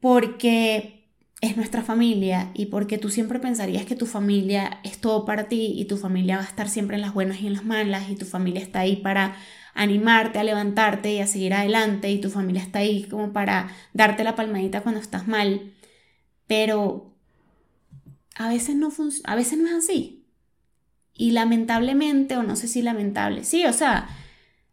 porque 0.00 0.95
es 1.40 1.56
nuestra 1.56 1.82
familia 1.82 2.50
y 2.54 2.66
porque 2.66 2.98
tú 2.98 3.10
siempre 3.10 3.38
pensarías 3.38 3.84
que 3.84 3.94
tu 3.94 4.06
familia 4.06 4.80
es 4.84 4.98
todo 4.98 5.24
para 5.24 5.48
ti 5.48 5.74
y 5.76 5.84
tu 5.84 5.98
familia 5.98 6.38
va 6.38 6.42
a 6.42 6.46
estar 6.46 6.68
siempre 6.68 6.96
en 6.96 7.02
las 7.02 7.12
buenas 7.12 7.40
y 7.40 7.46
en 7.46 7.52
las 7.52 7.64
malas 7.64 8.08
y 8.08 8.16
tu 8.16 8.24
familia 8.24 8.62
está 8.62 8.80
ahí 8.80 8.96
para 8.96 9.36
animarte 9.74 10.38
a 10.38 10.44
levantarte 10.44 11.12
y 11.12 11.20
a 11.20 11.26
seguir 11.26 11.52
adelante 11.52 12.10
y 12.10 12.20
tu 12.20 12.30
familia 12.30 12.62
está 12.62 12.78
ahí 12.78 13.04
como 13.04 13.32
para 13.32 13.68
darte 13.92 14.24
la 14.24 14.34
palmadita 14.34 14.80
cuando 14.80 15.00
estás 15.00 15.28
mal. 15.28 15.74
Pero 16.46 17.14
a 18.36 18.48
veces 18.48 18.76
no 18.76 18.88
a 19.24 19.34
veces 19.34 19.58
no 19.58 19.68
es 19.68 19.74
así. 19.74 20.24
Y 21.12 21.32
lamentablemente, 21.32 22.36
o 22.36 22.42
no 22.42 22.56
sé 22.56 22.68
si 22.68 22.82
lamentable, 22.82 23.44
sí, 23.44 23.64
o 23.66 23.72
sea, 23.72 24.08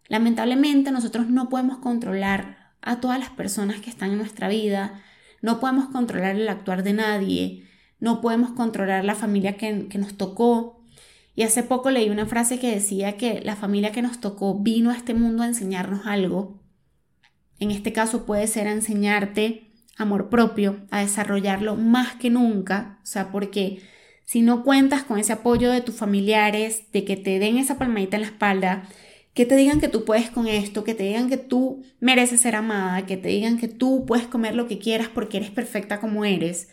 lamentablemente 0.08 0.92
nosotros 0.92 1.28
no 1.30 1.50
podemos 1.50 1.78
controlar 1.80 2.74
a 2.82 3.00
todas 3.00 3.20
las 3.20 3.30
personas 3.30 3.80
que 3.82 3.90
están 3.90 4.12
en 4.12 4.18
nuestra 4.18 4.50
vida 4.50 5.02
no 5.44 5.60
podemos 5.60 5.90
controlar 5.90 6.38
el 6.38 6.48
actuar 6.48 6.84
de 6.84 6.94
nadie, 6.94 7.66
no 8.00 8.22
podemos 8.22 8.52
controlar 8.52 9.04
la 9.04 9.14
familia 9.14 9.58
que, 9.58 9.74
nos 10.00 10.16
tocó. 10.16 10.82
Y 11.36 11.44
hace 11.44 11.64
poco 11.64 11.92
leí 11.92 12.10
una 12.10 12.26
frase 12.26 12.60
que 12.60 12.74
decía 12.74 13.18
que 13.18 13.42
la 13.42 13.58
familia 13.58 13.92
que 13.92 14.02
nos 14.02 14.22
tocó 14.22 14.58
vino 14.58 14.90
a 14.90 14.96
este 14.96 15.14
mundo 15.14 15.44
a 15.44 15.48
enseñarnos 15.48 16.06
algo. 16.06 16.62
En 17.60 17.72
este 17.72 17.92
caso 17.92 18.26
puede 18.26 18.48
ser 18.48 18.68
a 18.68 18.72
enseñarte 18.72 19.70
amor 19.98 20.30
propio, 20.30 20.78
a 20.92 21.02
desarrollarlo 21.02 21.76
más 21.76 22.16
que 22.16 22.30
nunca, 22.30 23.00
o 23.04 23.06
sea, 23.06 23.30
porque 23.30 23.82
si 24.24 24.42
no 24.42 24.64
cuentas 24.64 25.04
con 25.04 25.20
ese 25.20 25.34
apoyo 25.34 25.72
de 25.72 25.82
tus 25.82 25.96
familiares, 25.96 26.90
de 26.94 27.04
que 27.04 27.18
te 27.18 27.38
den 27.40 27.58
esa 27.58 27.78
palmadita 27.78 28.16
en 28.16 28.22
la 28.22 28.30
espalda, 28.30 28.84
que 29.34 29.46
te 29.46 29.56
digan 29.56 29.80
que 29.82 29.88
tú 29.88 30.06
puedes 30.06 30.30
con 30.30 30.48
esto, 30.48 30.84
que 30.84 30.94
te 30.94 31.04
digan 31.04 31.30
que 31.30 31.38
tú 31.38 31.84
mereces 32.00 32.42
ser 32.42 32.56
amada, 32.56 33.06
que 33.06 33.18
te 33.18 33.30
digan 33.30 33.58
que 33.58 33.68
tú 33.68 34.06
puedes 34.06 34.28
comer 34.28 34.56
lo 34.56 34.68
que 34.68 34.80
quieras 34.80 35.10
porque 35.10 35.38
eres 35.38 35.50
perfecta 35.52 36.00
como 36.00 36.26
eres, 36.26 36.70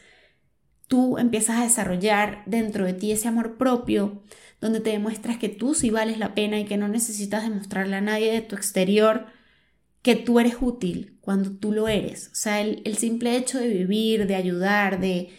tú 0.87 1.19
empiezas 1.19 1.61
a 1.61 1.65
desarrollar 1.65 2.43
dentro 2.47 2.85
de 2.85 2.95
ti 2.95 3.13
ese 3.13 3.29
amor 3.29 3.57
propio, 3.57 4.23
donde 4.61 4.81
te 4.81 4.91
demuestras 4.91 5.39
que 5.39 5.49
tú 5.49 5.75
sí 5.75 5.91
vales 5.91 6.19
la 6.19 6.35
pena 6.35 6.61
y 6.61 6.67
que 6.67 6.77
no 6.77 6.89
necesitas 6.89 7.45
demostrarle 7.45 7.97
a 7.97 8.01
nadie 8.03 8.33
de 8.33 8.43
tu 8.43 8.57
exterior 8.57 9.27
que 10.03 10.17
tú 10.17 10.41
eres 10.41 10.57
útil 10.61 11.19
cuando 11.21 11.53
tú 11.53 11.73
lo 11.73 11.89
eres. 11.89 12.29
O 12.33 12.35
sea, 12.35 12.61
el, 12.61 12.97
simple 12.97 13.37
hecho 13.37 13.59
de 13.59 13.69
vivir, 13.69 14.27
de 14.27 14.35
ayudar, 14.35 15.01
de, 15.01 15.31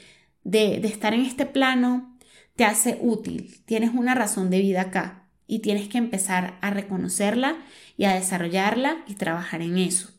de, 0.44 0.80
de 0.80 0.88
estar 0.88 1.14
en 1.14 1.22
este 1.22 1.46
plano, 1.46 2.18
te 2.56 2.64
hace 2.66 2.98
útil. 3.02 3.62
Tienes 3.66 3.92
una 3.94 4.16
razón 4.16 4.50
de 4.50 4.60
vida 4.60 4.82
acá 4.82 5.21
y 5.52 5.60
tienes 5.60 5.90
que 5.90 5.98
empezar 5.98 6.58
a 6.62 6.70
reconocerla 6.70 7.58
y 7.98 8.06
a 8.06 8.14
desarrollarla 8.14 9.04
y 9.06 9.16
trabajar 9.16 9.62
en 9.62 9.78
eso. 9.78 10.10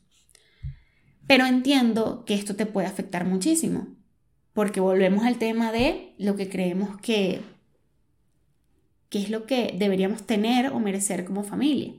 Pero 1.27 1.47
entiendo 1.47 2.27
que 2.27 2.35
esto 2.35 2.55
te 2.55 2.67
puede 2.67 2.87
afectar 2.87 3.25
muchísimo, 3.25 3.97
porque 4.53 4.81
volvemos 4.81 5.25
al 5.25 5.39
tema 5.39 5.73
de 5.73 6.15
lo 6.19 6.37
que 6.37 6.51
creemos 6.51 7.01
que, 7.01 7.41
que 9.09 9.23
es 9.23 9.31
lo 9.31 9.47
que 9.47 9.75
deberíamos 9.79 10.27
tener 10.27 10.71
o 10.71 10.81
merecer 10.81 11.25
como 11.25 11.45
familia. 11.45 11.95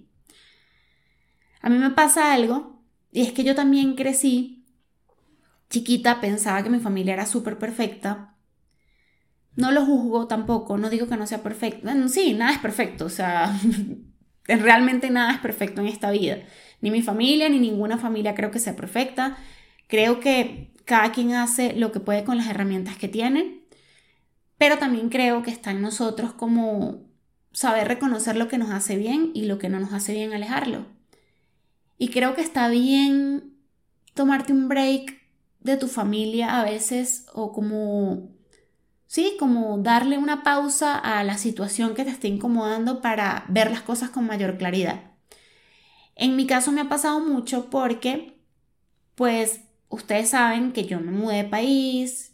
A 1.60 1.72
mí 1.72 1.80
me 1.80 1.90
pasa 1.90 2.36
algo, 2.36 2.84
y 3.12 3.24
es 3.24 3.32
que 3.32 3.44
yo 3.44 3.56
también 3.56 3.96
crecí 3.96 4.64
chiquita, 5.72 6.22
pensaba 6.22 6.62
que 6.62 6.70
mi 6.70 6.80
familia 6.80 7.14
era 7.14 7.26
súper 7.26 7.58
perfecta, 7.58 8.33
no 9.56 9.72
lo 9.72 9.86
juzgo 9.86 10.28
tampoco, 10.28 10.78
no 10.78 10.90
digo 10.90 11.08
que 11.08 11.18
no 11.18 11.28
sea 11.28 11.44
perfecto. 11.44 11.90
Sí, 12.10 12.34
nada 12.34 12.54
es 12.54 12.60
perfecto, 12.60 13.06
o 13.06 13.10
sea, 13.10 13.58
realmente 14.46 15.10
nada 15.10 15.34
es 15.34 15.40
perfecto 15.40 15.82
en 15.82 15.88
esta 15.88 16.12
vida. 16.12 16.40
Ni 16.82 16.92
mi 16.92 17.02
familia, 17.02 17.50
ni 17.50 17.60
ninguna 17.60 17.98
familia 17.98 18.36
creo 18.36 18.52
que 18.52 18.60
sea 18.60 18.76
perfecta. 18.76 19.38
Creo 19.88 20.20
que 20.20 20.74
cada 20.86 21.12
quien 21.12 21.34
hace 21.34 21.74
lo 21.74 21.92
que 21.92 22.00
puede 22.00 22.24
con 22.24 22.38
las 22.38 22.48
herramientas 22.48 22.98
que 22.98 23.08
tiene, 23.08 23.62
pero 24.58 24.78
también 24.78 25.10
creo 25.10 25.44
que 25.44 25.52
está 25.52 25.72
en 25.72 25.82
nosotros 25.82 26.34
como 26.34 27.04
saber 27.52 27.88
reconocer 27.88 28.36
lo 28.36 28.48
que 28.48 28.58
nos 28.58 28.72
hace 28.72 28.98
bien 28.98 29.32
y 29.34 29.46
lo 29.46 29.60
que 29.60 29.70
no 29.70 29.80
nos 29.80 29.94
hace 29.94 30.14
bien 30.14 30.34
alejarlo. 30.34 30.88
Y 31.98 32.10
creo 32.10 32.36
que 32.36 32.42
está 32.42 32.68
bien 32.70 33.54
tomarte 34.14 34.52
un 34.52 34.68
break 34.68 35.22
de 35.62 35.78
tu 35.78 35.88
familia 35.88 36.60
a 36.60 36.66
veces 36.66 37.28
o 37.34 37.54
como 37.54 38.30
sí, 39.14 39.36
como 39.38 39.78
darle 39.78 40.18
una 40.18 40.42
pausa 40.42 40.98
a 40.98 41.24
la 41.24 41.38
situación 41.38 41.94
que 41.94 42.04
te 42.04 42.10
esté 42.10 42.30
incomodando 42.30 43.00
para 43.00 43.46
ver 43.48 43.70
las 43.70 43.84
cosas 43.84 44.10
con 44.10 44.26
mayor 44.26 44.58
claridad. 44.58 45.02
En 46.16 46.36
mi 46.36 46.48
caso 46.48 46.72
me 46.72 46.82
ha 46.82 46.90
pasado 46.90 47.20
mucho 47.20 47.70
porque, 47.70 48.40
pues, 49.14 49.62
ustedes 49.90 50.30
saben 50.30 50.72
que 50.72 50.86
yo 50.86 51.00
me 51.00 51.12
mudé 51.12 51.44
de 51.44 51.44
país, 51.44 52.34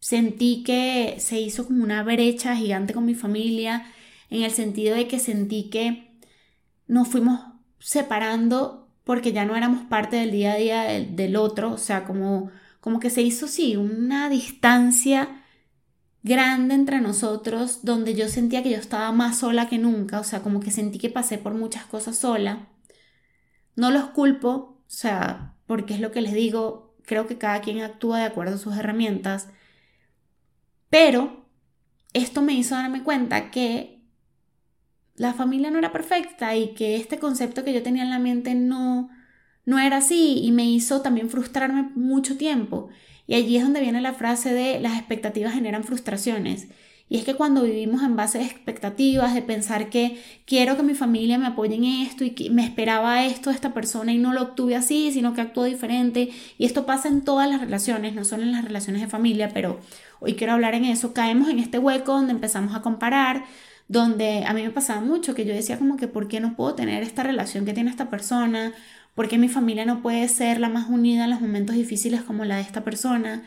sentí 0.00 0.62
que 0.64 1.16
se 1.18 1.38
hizo 1.38 1.66
como 1.66 1.84
una 1.84 2.02
brecha 2.02 2.56
gigante 2.56 2.94
con 2.94 3.04
mi 3.04 3.14
familia, 3.14 3.86
en 4.30 4.44
el 4.44 4.50
sentido 4.50 4.96
de 4.96 5.06
que 5.06 5.18
sentí 5.18 5.68
que 5.68 6.10
nos 6.86 7.06
fuimos 7.06 7.40
separando 7.80 8.88
porque 9.04 9.32
ya 9.34 9.44
no 9.44 9.56
éramos 9.56 9.84
parte 9.88 10.16
del 10.16 10.30
día 10.30 10.54
a 10.54 10.56
día 10.56 10.82
del, 10.84 11.36
otro, 11.36 11.72
o 11.72 11.78
sea, 11.78 12.04
como, 12.04 12.50
como 12.80 12.98
que 12.98 13.10
se 13.10 13.20
hizo, 13.20 13.46
sí, 13.46 13.76
una 13.76 14.30
distancia 14.30 15.43
grande 16.24 16.74
entre 16.74 17.00
nosotros 17.00 17.80
donde 17.84 18.14
yo 18.14 18.28
sentía 18.28 18.62
que 18.62 18.70
yo 18.70 18.78
estaba 18.78 19.12
más 19.12 19.38
sola 19.38 19.68
que 19.68 19.78
nunca, 19.78 20.18
o 20.18 20.24
sea, 20.24 20.42
como 20.42 20.58
que 20.58 20.70
sentí 20.72 20.98
que 20.98 21.10
pasé 21.10 21.38
por 21.38 21.54
muchas 21.54 21.84
cosas 21.84 22.16
sola. 22.16 22.68
No 23.76 23.90
los 23.90 24.06
culpo, 24.06 24.48
o 24.48 24.84
sea, 24.86 25.54
porque 25.66 25.94
es 25.94 26.00
lo 26.00 26.10
que 26.12 26.22
les 26.22 26.32
digo, 26.32 26.96
creo 27.02 27.26
que 27.26 27.38
cada 27.38 27.60
quien 27.60 27.82
actúa 27.82 28.18
de 28.20 28.24
acuerdo 28.24 28.54
a 28.56 28.58
sus 28.58 28.76
herramientas, 28.76 29.48
pero 30.88 31.46
esto 32.14 32.40
me 32.42 32.54
hizo 32.54 32.74
darme 32.74 33.02
cuenta 33.02 33.50
que 33.50 34.02
la 35.16 35.34
familia 35.34 35.70
no 35.70 35.78
era 35.78 35.92
perfecta 35.92 36.56
y 36.56 36.74
que 36.74 36.96
este 36.96 37.18
concepto 37.18 37.64
que 37.64 37.74
yo 37.74 37.82
tenía 37.82 38.02
en 38.02 38.10
la 38.10 38.18
mente 38.18 38.54
no, 38.54 39.10
no 39.66 39.78
era 39.78 39.98
así 39.98 40.40
y 40.42 40.52
me 40.52 40.64
hizo 40.64 41.02
también 41.02 41.28
frustrarme 41.28 41.90
mucho 41.94 42.38
tiempo. 42.38 42.88
Y 43.26 43.34
allí 43.34 43.56
es 43.56 43.62
donde 43.62 43.80
viene 43.80 44.00
la 44.00 44.14
frase 44.14 44.52
de 44.52 44.80
las 44.80 44.98
expectativas 44.98 45.54
generan 45.54 45.84
frustraciones. 45.84 46.68
Y 47.08 47.18
es 47.18 47.24
que 47.24 47.34
cuando 47.34 47.62
vivimos 47.62 48.02
en 48.02 48.16
base 48.16 48.38
de 48.38 48.44
expectativas, 48.44 49.34
de 49.34 49.42
pensar 49.42 49.90
que 49.90 50.18
quiero 50.46 50.76
que 50.76 50.82
mi 50.82 50.94
familia 50.94 51.38
me 51.38 51.46
apoye 51.46 51.74
en 51.74 51.84
esto 51.84 52.24
y 52.24 52.30
que 52.30 52.48
me 52.48 52.64
esperaba 52.64 53.24
esto 53.26 53.50
de 53.50 53.56
esta 53.56 53.74
persona 53.74 54.12
y 54.12 54.18
no 54.18 54.32
lo 54.32 54.42
obtuve 54.42 54.74
así, 54.74 55.12
sino 55.12 55.34
que 55.34 55.42
actuó 55.42 55.64
diferente, 55.64 56.30
y 56.56 56.64
esto 56.64 56.86
pasa 56.86 57.08
en 57.08 57.22
todas 57.22 57.48
las 57.48 57.60
relaciones, 57.60 58.14
no 58.14 58.24
solo 58.24 58.42
en 58.42 58.52
las 58.52 58.64
relaciones 58.64 59.02
de 59.02 59.08
familia, 59.08 59.50
pero 59.52 59.80
hoy 60.20 60.34
quiero 60.34 60.54
hablar 60.54 60.74
en 60.74 60.86
eso, 60.86 61.12
caemos 61.12 61.50
en 61.50 61.58
este 61.58 61.78
hueco 61.78 62.12
donde 62.14 62.32
empezamos 62.32 62.74
a 62.74 62.80
comparar, 62.80 63.44
donde 63.86 64.44
a 64.46 64.54
mí 64.54 64.62
me 64.62 64.70
pasaba 64.70 65.02
mucho 65.02 65.34
que 65.34 65.44
yo 65.44 65.52
decía 65.52 65.78
como 65.78 65.98
que 65.98 66.08
¿por 66.08 66.26
qué 66.26 66.40
no 66.40 66.56
puedo 66.56 66.74
tener 66.74 67.02
esta 67.02 67.22
relación 67.22 67.66
que 67.66 67.74
tiene 67.74 67.90
esta 67.90 68.08
persona? 68.08 68.72
¿Por 69.14 69.28
qué 69.28 69.38
mi 69.38 69.48
familia 69.48 69.84
no 69.84 70.02
puede 70.02 70.28
ser 70.28 70.60
la 70.60 70.68
más 70.68 70.88
unida 70.88 71.24
en 71.24 71.30
los 71.30 71.40
momentos 71.40 71.76
difíciles 71.76 72.22
como 72.22 72.44
la 72.44 72.56
de 72.56 72.62
esta 72.62 72.84
persona? 72.84 73.44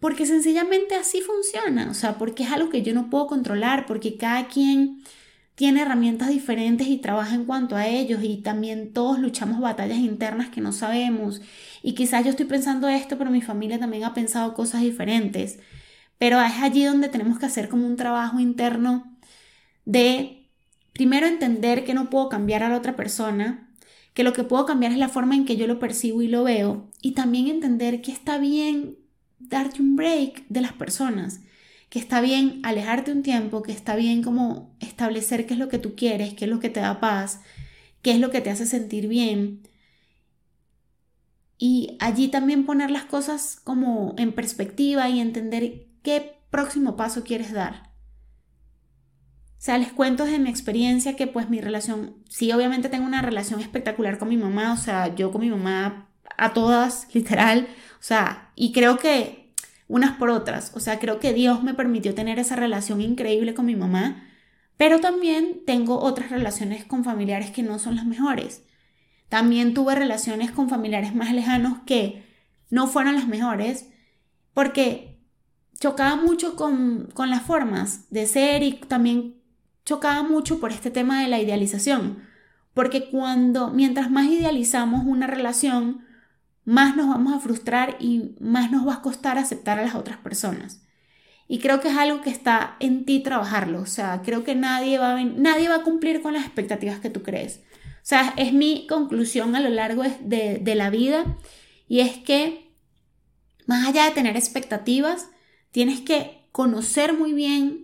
Porque 0.00 0.26
sencillamente 0.26 0.94
así 0.96 1.20
funciona, 1.20 1.90
o 1.90 1.94
sea, 1.94 2.18
porque 2.18 2.42
es 2.44 2.52
algo 2.52 2.70
que 2.70 2.82
yo 2.82 2.94
no 2.94 3.10
puedo 3.10 3.26
controlar, 3.26 3.86
porque 3.86 4.16
cada 4.16 4.48
quien 4.48 5.02
tiene 5.54 5.82
herramientas 5.82 6.28
diferentes 6.30 6.88
y 6.88 6.98
trabaja 6.98 7.34
en 7.34 7.44
cuanto 7.44 7.76
a 7.76 7.86
ellos 7.86 8.22
y 8.24 8.38
también 8.38 8.92
todos 8.92 9.18
luchamos 9.20 9.60
batallas 9.60 9.98
internas 9.98 10.48
que 10.48 10.60
no 10.60 10.72
sabemos 10.72 11.40
y 11.82 11.94
quizás 11.94 12.24
yo 12.24 12.30
estoy 12.30 12.46
pensando 12.46 12.88
esto, 12.88 13.18
pero 13.18 13.30
mi 13.30 13.40
familia 13.42 13.78
también 13.78 14.04
ha 14.04 14.14
pensado 14.14 14.54
cosas 14.54 14.82
diferentes. 14.82 15.58
Pero 16.18 16.40
es 16.40 16.54
allí 16.62 16.84
donde 16.84 17.08
tenemos 17.08 17.38
que 17.38 17.46
hacer 17.46 17.68
como 17.68 17.86
un 17.86 17.96
trabajo 17.96 18.40
interno 18.40 19.18
de 19.84 20.48
primero 20.92 21.26
entender 21.26 21.84
que 21.84 21.94
no 21.94 22.10
puedo 22.10 22.28
cambiar 22.28 22.62
a 22.62 22.68
la 22.68 22.76
otra 22.78 22.96
persona, 22.96 23.63
que 24.14 24.24
lo 24.24 24.32
que 24.32 24.44
puedo 24.44 24.64
cambiar 24.64 24.92
es 24.92 24.98
la 24.98 25.08
forma 25.08 25.34
en 25.34 25.44
que 25.44 25.56
yo 25.56 25.66
lo 25.66 25.78
percibo 25.78 26.22
y 26.22 26.28
lo 26.28 26.44
veo, 26.44 26.88
y 27.02 27.12
también 27.12 27.48
entender 27.48 28.00
que 28.00 28.12
está 28.12 28.38
bien 28.38 28.96
darte 29.38 29.82
un 29.82 29.96
break 29.96 30.46
de 30.48 30.60
las 30.60 30.72
personas, 30.72 31.40
que 31.90 31.98
está 31.98 32.20
bien 32.20 32.60
alejarte 32.62 33.12
un 33.12 33.22
tiempo, 33.22 33.62
que 33.62 33.72
está 33.72 33.96
bien 33.96 34.22
como 34.22 34.74
establecer 34.80 35.46
qué 35.46 35.54
es 35.54 35.60
lo 35.60 35.68
que 35.68 35.78
tú 35.78 35.94
quieres, 35.96 36.34
qué 36.34 36.46
es 36.46 36.50
lo 36.50 36.60
que 36.60 36.70
te 36.70 36.80
da 36.80 37.00
paz, 37.00 37.40
qué 38.02 38.12
es 38.12 38.20
lo 38.20 38.30
que 38.30 38.40
te 38.40 38.50
hace 38.50 38.66
sentir 38.66 39.08
bien. 39.08 39.68
Y 41.58 41.96
allí 42.00 42.28
también 42.28 42.66
poner 42.66 42.90
las 42.90 43.04
cosas 43.04 43.60
como 43.62 44.14
en 44.18 44.32
perspectiva 44.32 45.08
y 45.08 45.20
entender 45.20 45.86
qué 46.02 46.36
próximo 46.50 46.96
paso 46.96 47.24
quieres 47.24 47.52
dar. 47.52 47.93
O 49.64 49.66
sea, 49.66 49.78
les 49.78 49.92
cuento 49.92 50.26
desde 50.26 50.38
mi 50.38 50.50
experiencia 50.50 51.16
que 51.16 51.26
pues 51.26 51.48
mi 51.48 51.62
relación, 51.62 52.16
sí, 52.28 52.52
obviamente 52.52 52.90
tengo 52.90 53.06
una 53.06 53.22
relación 53.22 53.60
espectacular 53.60 54.18
con 54.18 54.28
mi 54.28 54.36
mamá, 54.36 54.74
o 54.74 54.76
sea, 54.76 55.14
yo 55.14 55.32
con 55.32 55.40
mi 55.40 55.48
mamá 55.48 56.06
a 56.36 56.52
todas, 56.52 57.08
literal, 57.14 57.66
o 57.98 58.02
sea, 58.02 58.50
y 58.56 58.72
creo 58.72 58.98
que 58.98 59.54
unas 59.88 60.18
por 60.18 60.28
otras, 60.28 60.72
o 60.74 60.80
sea, 60.80 60.98
creo 60.98 61.18
que 61.18 61.32
Dios 61.32 61.62
me 61.62 61.72
permitió 61.72 62.14
tener 62.14 62.38
esa 62.38 62.56
relación 62.56 63.00
increíble 63.00 63.54
con 63.54 63.64
mi 63.64 63.74
mamá, 63.74 64.28
pero 64.76 65.00
también 65.00 65.62
tengo 65.64 65.98
otras 65.98 66.28
relaciones 66.28 66.84
con 66.84 67.02
familiares 67.02 67.50
que 67.50 67.62
no 67.62 67.78
son 67.78 67.96
las 67.96 68.04
mejores. 68.04 68.64
También 69.30 69.72
tuve 69.72 69.94
relaciones 69.94 70.50
con 70.50 70.68
familiares 70.68 71.14
más 71.14 71.32
lejanos 71.32 71.78
que 71.86 72.22
no 72.68 72.86
fueron 72.86 73.14
las 73.14 73.28
mejores 73.28 73.88
porque 74.52 75.22
chocaba 75.80 76.16
mucho 76.16 76.54
con, 76.54 77.08
con 77.14 77.30
las 77.30 77.40
formas 77.40 78.10
de 78.10 78.26
ser 78.26 78.62
y 78.62 78.74
también 78.74 79.42
chocaba 79.84 80.22
mucho 80.22 80.60
por 80.60 80.72
este 80.72 80.90
tema 80.90 81.22
de 81.22 81.28
la 81.28 81.40
idealización. 81.40 82.22
Porque 82.72 83.08
cuando, 83.10 83.70
mientras 83.70 84.10
más 84.10 84.26
idealizamos 84.26 85.04
una 85.06 85.26
relación, 85.26 86.04
más 86.64 86.96
nos 86.96 87.08
vamos 87.08 87.34
a 87.34 87.40
frustrar 87.40 87.96
y 88.00 88.34
más 88.40 88.70
nos 88.70 88.86
va 88.86 88.94
a 88.94 89.02
costar 89.02 89.38
aceptar 89.38 89.78
a 89.78 89.84
las 89.84 89.94
otras 89.94 90.18
personas. 90.18 90.80
Y 91.46 91.58
creo 91.58 91.80
que 91.80 91.88
es 91.88 91.96
algo 91.96 92.22
que 92.22 92.30
está 92.30 92.76
en 92.80 93.04
ti 93.04 93.20
trabajarlo. 93.20 93.80
O 93.80 93.86
sea, 93.86 94.22
creo 94.24 94.44
que 94.44 94.54
nadie 94.54 94.98
va 94.98 95.16
a, 95.16 95.24
nadie 95.24 95.68
va 95.68 95.76
a 95.76 95.82
cumplir 95.82 96.22
con 96.22 96.32
las 96.32 96.44
expectativas 96.44 96.98
que 97.00 97.10
tú 97.10 97.22
crees. 97.22 97.60
O 97.96 98.06
sea, 98.06 98.34
es 98.36 98.52
mi 98.52 98.86
conclusión 98.86 99.54
a 99.54 99.60
lo 99.60 99.68
largo 99.68 100.02
de, 100.02 100.58
de 100.58 100.74
la 100.74 100.90
vida. 100.90 101.36
Y 101.86 102.00
es 102.00 102.16
que, 102.16 102.72
más 103.66 103.86
allá 103.86 104.06
de 104.06 104.12
tener 104.12 104.36
expectativas, 104.36 105.28
tienes 105.70 106.00
que 106.00 106.48
conocer 106.50 107.12
muy 107.12 107.34
bien 107.34 107.83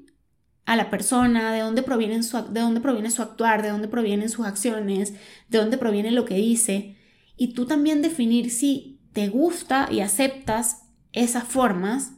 a 0.71 0.77
la 0.77 0.89
persona, 0.89 1.53
de 1.53 1.63
dónde, 1.63 1.83
proviene 1.83 2.23
su, 2.23 2.37
de 2.37 2.61
dónde 2.61 2.81
proviene 2.81 3.11
su 3.11 3.23
actuar, 3.23 3.61
de 3.61 3.71
dónde 3.71 3.89
provienen 3.89 4.29
sus 4.29 4.47
acciones, 4.47 5.15
de 5.49 5.59
dónde 5.59 5.77
proviene 5.79 6.13
lo 6.13 6.25
que 6.25 6.37
dice 6.37 6.97
y 7.37 7.55
tú 7.55 7.67
también 7.67 8.03
definir 8.03 8.53
si 8.53 9.01
te 9.13 9.29
gusta 9.29 9.89
y 9.91 9.99
aceptas 9.99 10.85
esas 11.11 11.43
formas 11.43 12.13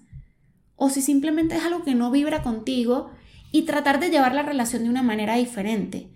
o 0.77 0.91
si 0.91 1.01
simplemente 1.01 1.57
es 1.57 1.65
algo 1.65 1.83
que 1.83 1.95
no 1.95 2.11
vibra 2.11 2.43
contigo 2.43 3.11
y 3.53 3.63
tratar 3.63 4.01
de 4.01 4.11
llevar 4.11 4.35
la 4.35 4.43
relación 4.43 4.83
de 4.83 4.91
una 4.91 5.03
manera 5.03 5.37
diferente. 5.37 6.13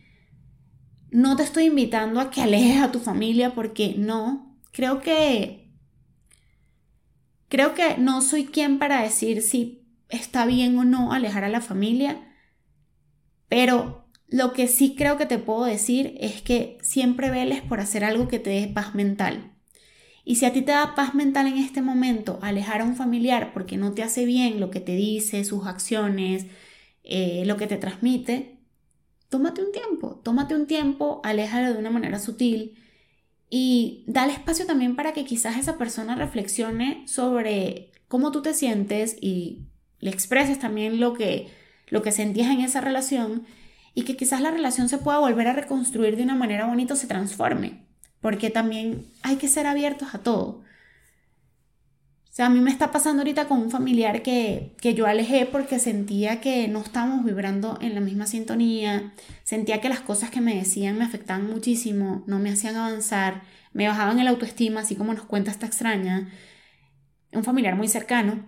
No 1.10 1.36
te 1.36 1.42
estoy 1.42 1.64
invitando 1.64 2.20
a 2.20 2.30
que 2.30 2.42
alejes 2.42 2.82
a 2.82 2.92
tu 2.92 2.98
familia 2.98 3.54
porque 3.54 3.94
no, 3.96 4.58
creo 4.72 5.00
que 5.00 5.72
creo 7.48 7.72
que 7.72 7.96
no 7.96 8.20
soy 8.20 8.44
quien 8.44 8.78
para 8.78 9.00
decir 9.00 9.40
si 9.40 9.86
está 10.10 10.44
bien 10.44 10.78
o 10.78 10.84
no 10.84 11.12
alejar 11.12 11.44
a 11.44 11.48
la 11.48 11.60
familia, 11.60 12.25
pero 13.48 14.06
lo 14.28 14.52
que 14.52 14.66
sí 14.68 14.94
creo 14.96 15.16
que 15.16 15.26
te 15.26 15.38
puedo 15.38 15.64
decir 15.64 16.16
es 16.20 16.42
que 16.42 16.78
siempre 16.82 17.30
veles 17.30 17.62
por 17.62 17.80
hacer 17.80 18.04
algo 18.04 18.28
que 18.28 18.38
te 18.38 18.50
dé 18.50 18.66
paz 18.68 18.94
mental. 18.94 19.52
Y 20.24 20.36
si 20.36 20.44
a 20.44 20.52
ti 20.52 20.62
te 20.62 20.72
da 20.72 20.96
paz 20.96 21.14
mental 21.14 21.46
en 21.46 21.56
este 21.56 21.82
momento 21.82 22.40
alejar 22.42 22.80
a 22.80 22.84
un 22.84 22.96
familiar 22.96 23.52
porque 23.52 23.76
no 23.76 23.92
te 23.92 24.02
hace 24.02 24.24
bien 24.24 24.58
lo 24.58 24.70
que 24.70 24.80
te 24.80 24.96
dice, 24.96 25.44
sus 25.44 25.66
acciones, 25.66 26.46
eh, 27.04 27.44
lo 27.46 27.56
que 27.56 27.68
te 27.68 27.76
transmite, 27.76 28.58
tómate 29.28 29.62
un 29.62 29.70
tiempo, 29.70 30.20
tómate 30.24 30.56
un 30.56 30.66
tiempo, 30.66 31.20
aléjalo 31.22 31.72
de 31.72 31.78
una 31.78 31.90
manera 31.90 32.18
sutil 32.18 32.74
y 33.48 34.04
dale 34.08 34.32
espacio 34.32 34.66
también 34.66 34.96
para 34.96 35.12
que 35.12 35.24
quizás 35.24 35.56
esa 35.56 35.78
persona 35.78 36.16
reflexione 36.16 37.06
sobre 37.06 37.92
cómo 38.08 38.32
tú 38.32 38.42
te 38.42 38.54
sientes 38.54 39.16
y 39.20 39.66
le 40.00 40.10
expreses 40.10 40.58
también 40.58 40.98
lo 40.98 41.14
que, 41.14 41.48
lo 41.86 42.02
que 42.02 42.12
sentías 42.12 42.50
en 42.50 42.60
esa 42.60 42.80
relación 42.80 43.46
y 43.94 44.02
que 44.02 44.16
quizás 44.16 44.40
la 44.40 44.50
relación 44.50 44.88
se 44.88 44.98
pueda 44.98 45.18
volver 45.18 45.48
a 45.48 45.54
reconstruir 45.54 46.16
de 46.16 46.22
una 46.22 46.34
manera 46.34 46.66
bonita 46.66 46.96
se 46.96 47.06
transforme, 47.06 47.86
porque 48.20 48.50
también 48.50 49.06
hay 49.22 49.36
que 49.36 49.48
ser 49.48 49.66
abiertos 49.66 50.14
a 50.14 50.18
todo. 50.18 50.62
O 52.28 52.36
sea, 52.36 52.46
a 52.46 52.50
mí 52.50 52.60
me 52.60 52.70
está 52.70 52.92
pasando 52.92 53.22
ahorita 53.22 53.48
con 53.48 53.62
un 53.62 53.70
familiar 53.70 54.22
que, 54.22 54.76
que 54.82 54.92
yo 54.92 55.06
alejé 55.06 55.46
porque 55.46 55.78
sentía 55.78 56.42
que 56.42 56.68
no 56.68 56.80
estábamos 56.80 57.24
vibrando 57.24 57.78
en 57.80 57.94
la 57.94 58.02
misma 58.02 58.26
sintonía, 58.26 59.14
sentía 59.42 59.80
que 59.80 59.88
las 59.88 60.00
cosas 60.00 60.28
que 60.28 60.42
me 60.42 60.54
decían 60.54 60.98
me 60.98 61.04
afectaban 61.04 61.50
muchísimo, 61.50 62.24
no 62.26 62.38
me 62.38 62.50
hacían 62.50 62.76
avanzar, 62.76 63.40
me 63.72 63.88
bajaban 63.88 64.18
el 64.18 64.28
autoestima, 64.28 64.80
así 64.80 64.96
como 64.96 65.14
nos 65.14 65.24
cuenta 65.24 65.50
esta 65.50 65.64
extraña, 65.64 66.28
un 67.32 67.44
familiar 67.44 67.76
muy 67.76 67.88
cercano. 67.88 68.46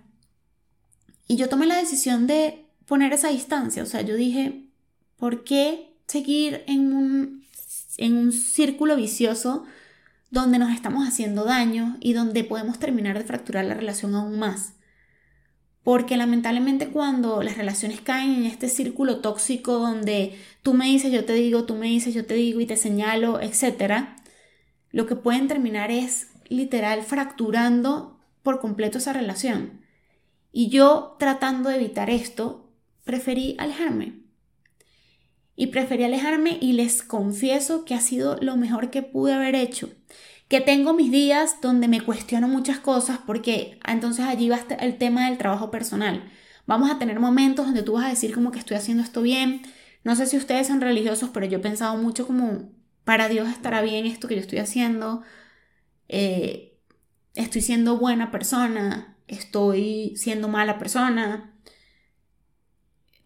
Y 1.27 1.37
yo 1.37 1.49
tomé 1.49 1.67
la 1.67 1.79
decisión 1.79 2.27
de 2.27 2.68
poner 2.89 3.13
esa 3.13 3.29
distancia, 3.29 3.85
o 3.85 3.87
sea, 3.87 4.01
yo 4.01 4.17
dije, 4.17 4.65
¿Por 5.17 5.43
qué 5.43 5.97
seguir 6.07 6.63
en 6.69 6.93
un, 6.93 7.45
en 7.97 8.17
un 8.17 8.33
círculo 8.33 8.95
vicioso 8.95 9.65
donde 10.31 10.59
nos 10.59 10.73
estamos 10.73 11.07
haciendo 11.09 11.45
daño 11.45 11.97
y 12.01 12.13
donde 12.13 12.45
podemos 12.45 12.79
terminar 12.79 13.19
de 13.19 13.25
fracturar 13.25 13.65
la 13.65 13.75
relación 13.75 14.15
aún 14.15 14.39
más? 14.39 14.75
porque 15.89 16.19
lamentablemente 16.19 16.89
cuando 16.89 17.43
las 17.43 17.57
relaciones 17.57 18.03
caen 18.03 18.35
en 18.35 18.45
este 18.45 18.69
círculo 18.69 19.21
tóxico 19.21 19.79
donde 19.79 20.39
tú 20.63 20.75
me 20.75 20.85
dices, 20.85 21.11
yo 21.11 21.25
te 21.25 21.33
digo, 21.33 21.65
tú 21.65 21.77
me 21.77 21.87
dices, 21.87 22.13
yo 22.13 22.27
te 22.27 22.35
digo 22.35 22.61
y 22.61 22.67
te 22.67 22.77
señalo, 22.77 23.41
etc., 23.41 24.05
lo 24.91 25.07
que 25.07 25.17
pueden 25.17 25.49
terminar 25.49 25.91
es 25.91 26.29
literal 26.51 27.05
fracturando 27.05 28.21
por 28.43 28.61
completo 28.61 28.99
esa 28.99 29.15
relación. 29.15 29.81
Y 30.53 30.69
yo 30.69 31.17
tratando 31.19 31.71
de 31.71 31.77
evitar 31.77 32.11
esto, 32.11 32.68
preferí 33.09 33.57
alejarme. 33.59 34.21
Y 35.57 35.69
preferí 35.69 36.05
alejarme 36.05 36.59
y 36.61 36.75
les 36.75 37.03
confieso 37.03 37.87
que 37.87 37.95
ha 37.95 38.01
sido 38.01 38.37
lo 38.43 38.59
mejor 38.59 38.91
que 38.91 39.03
pude 39.03 39.33
haber 39.33 39.55
hecho. 39.55 39.89
Que 40.47 40.61
tengo 40.61 40.93
mis 40.93 41.11
días 41.11 41.63
donde 41.63 41.89
me 41.89 42.03
cuestiono 42.03 42.49
muchas 42.49 42.81
cosas 42.81 43.19
porque 43.27 43.81
entonces 43.89 44.27
allí 44.27 44.51
va 44.51 44.61
el 44.81 44.99
tema 44.99 45.25
del 45.27 45.39
trabajo 45.39 45.71
personal. 45.71 46.31
Vamos 46.67 46.91
a 46.91 46.99
tener 46.99 47.19
momentos 47.19 47.65
donde 47.65 47.83
tú 47.83 47.95
vas 47.95 48.05
a 48.05 48.11
decir 48.11 48.35
como 48.35 48.51
que 48.51 48.59
estoy 48.59 48.77
haciendo 48.77 49.03
esto 49.03 49.23
bien. 49.23 49.63
No 50.05 50.15
sé 50.15 50.27
si 50.27 50.37
ustedes 50.37 50.67
son 50.67 50.83
religiosos, 50.83 51.31
pero 51.33 51.47
yo 51.47 51.57
he 51.57 51.63
pensado 51.63 51.97
mucho 51.97 52.27
como 52.27 52.71
para 53.05 53.31
Dios 53.31 53.49
estará 53.49 53.81
bien 53.81 54.05
esto 54.05 54.29
que 54.29 54.35
yo 54.35 54.43
estoy 54.43 54.59
haciendo. 54.59 55.23
Eh, 56.09 56.79
estoy 57.35 57.63
siendo 57.63 57.97
buena 57.97 58.31
persona, 58.31 59.17
estoy 59.29 60.15
siendo 60.17 60.49
mala 60.49 60.79
persona. 60.79 61.58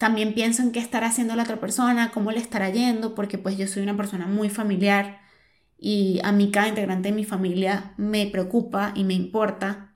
También 0.03 0.35
pienso 0.35 0.63
en 0.63 0.73
qué 0.73 0.81
estará 0.81 1.07
haciendo 1.07 1.37
la 1.37 1.45
otra 1.45 1.61
persona, 1.61 2.11
cómo 2.11 2.33
le 2.33 2.41
estará 2.41 2.69
yendo, 2.71 3.15
porque 3.15 3.39
pues 3.39 3.57
yo 3.57 3.69
soy 3.69 3.85
una 3.85 3.97
persona 3.97 4.27
muy 4.27 4.51
familiar 4.51 5.21
y 5.79 6.19
a 6.25 6.33
mí 6.33 6.51
cada 6.51 6.67
integrante 6.67 7.11
de 7.11 7.15
mi 7.15 7.25
familia 7.25 7.95
me 7.99 8.27
preocupa 8.27 8.91
y 8.97 9.05
me 9.05 9.15
importa. 9.15 9.95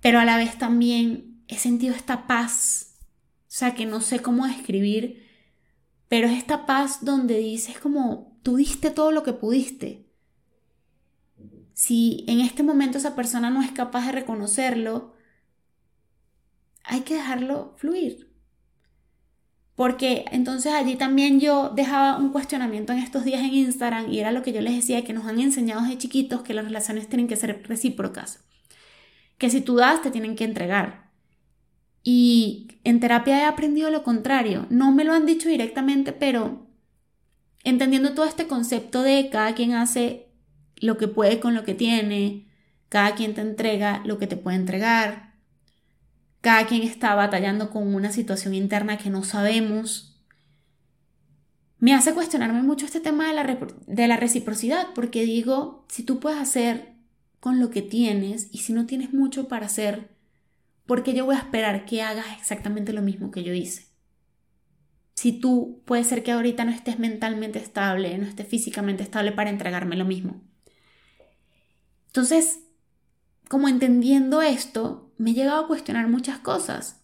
Pero 0.00 0.18
a 0.18 0.24
la 0.24 0.36
vez 0.36 0.58
también 0.58 1.40
he 1.46 1.56
sentido 1.56 1.94
esta 1.94 2.26
paz, 2.26 2.98
o 3.42 3.44
sea 3.46 3.76
que 3.76 3.86
no 3.86 4.00
sé 4.00 4.22
cómo 4.22 4.44
describir, 4.44 5.24
pero 6.08 6.26
es 6.26 6.36
esta 6.36 6.66
paz 6.66 7.04
donde 7.04 7.38
dices 7.38 7.78
como, 7.78 8.40
tú 8.42 8.56
diste 8.56 8.90
todo 8.90 9.12
lo 9.12 9.22
que 9.22 9.34
pudiste, 9.34 10.10
si 11.74 12.24
en 12.26 12.40
este 12.40 12.64
momento 12.64 12.98
esa 12.98 13.14
persona 13.14 13.50
no 13.50 13.62
es 13.62 13.70
capaz 13.70 14.06
de 14.06 14.10
reconocerlo, 14.10 15.14
hay 16.82 17.02
que 17.02 17.14
dejarlo 17.14 17.76
fluir. 17.76 18.27
Porque 19.78 20.24
entonces 20.32 20.72
allí 20.72 20.96
también 20.96 21.38
yo 21.38 21.68
dejaba 21.68 22.18
un 22.18 22.32
cuestionamiento 22.32 22.92
en 22.92 22.98
estos 22.98 23.24
días 23.24 23.42
en 23.42 23.54
Instagram 23.54 24.12
y 24.12 24.18
era 24.18 24.32
lo 24.32 24.42
que 24.42 24.52
yo 24.52 24.60
les 24.60 24.74
decía, 24.74 25.04
que 25.04 25.12
nos 25.12 25.24
han 25.24 25.38
enseñado 25.38 25.82
desde 25.82 25.98
chiquitos 25.98 26.42
que 26.42 26.52
las 26.52 26.64
relaciones 26.64 27.08
tienen 27.08 27.28
que 27.28 27.36
ser 27.36 27.62
recíprocas. 27.62 28.40
Que 29.38 29.50
si 29.50 29.60
tú 29.60 29.76
das, 29.76 30.02
te 30.02 30.10
tienen 30.10 30.34
que 30.34 30.42
entregar. 30.42 31.12
Y 32.02 32.80
en 32.82 32.98
terapia 32.98 33.38
he 33.38 33.44
aprendido 33.44 33.88
lo 33.92 34.02
contrario. 34.02 34.66
No 34.68 34.90
me 34.90 35.04
lo 35.04 35.12
han 35.12 35.26
dicho 35.26 35.48
directamente, 35.48 36.12
pero 36.12 36.66
entendiendo 37.62 38.14
todo 38.14 38.26
este 38.26 38.48
concepto 38.48 39.04
de 39.04 39.28
cada 39.30 39.54
quien 39.54 39.74
hace 39.74 40.26
lo 40.80 40.98
que 40.98 41.06
puede 41.06 41.38
con 41.38 41.54
lo 41.54 41.62
que 41.62 41.74
tiene, 41.74 42.48
cada 42.88 43.14
quien 43.14 43.32
te 43.32 43.42
entrega 43.42 44.02
lo 44.04 44.18
que 44.18 44.26
te 44.26 44.36
puede 44.36 44.56
entregar, 44.56 45.27
cada 46.40 46.66
quien 46.66 46.82
está 46.82 47.14
batallando 47.14 47.70
con 47.70 47.94
una 47.94 48.12
situación 48.12 48.54
interna 48.54 48.98
que 48.98 49.10
no 49.10 49.24
sabemos. 49.24 50.20
Me 51.78 51.94
hace 51.94 52.14
cuestionarme 52.14 52.62
mucho 52.62 52.86
este 52.86 53.00
tema 53.00 53.28
de 53.28 53.34
la, 53.34 53.58
de 53.86 54.08
la 54.08 54.16
reciprocidad, 54.16 54.88
porque 54.94 55.24
digo, 55.24 55.84
si 55.88 56.02
tú 56.02 56.20
puedes 56.20 56.38
hacer 56.38 56.94
con 57.40 57.60
lo 57.60 57.70
que 57.70 57.82
tienes 57.82 58.48
y 58.52 58.58
si 58.58 58.72
no 58.72 58.86
tienes 58.86 59.12
mucho 59.12 59.48
para 59.48 59.66
hacer, 59.66 60.10
¿por 60.86 61.02
qué 61.02 61.14
yo 61.14 61.24
voy 61.24 61.36
a 61.36 61.40
esperar 61.40 61.84
que 61.84 62.02
hagas 62.02 62.26
exactamente 62.38 62.92
lo 62.92 63.02
mismo 63.02 63.30
que 63.30 63.42
yo 63.42 63.52
hice? 63.52 63.86
Si 65.14 65.32
tú 65.32 65.82
puede 65.84 66.04
ser 66.04 66.22
que 66.22 66.30
ahorita 66.30 66.64
no 66.64 66.70
estés 66.70 67.00
mentalmente 67.00 67.58
estable, 67.58 68.16
no 68.18 68.26
estés 68.26 68.46
físicamente 68.46 69.02
estable 69.02 69.32
para 69.32 69.50
entregarme 69.50 69.96
lo 69.96 70.04
mismo. 70.04 70.40
Entonces, 72.06 72.60
como 73.48 73.68
entendiendo 73.68 74.42
esto, 74.42 75.07
me 75.18 75.30
he 75.30 75.34
llegado 75.34 75.64
a 75.64 75.66
cuestionar 75.66 76.08
muchas 76.08 76.38
cosas. 76.38 77.02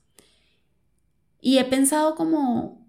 Y 1.40 1.58
he 1.58 1.64
pensado 1.64 2.14
como, 2.14 2.88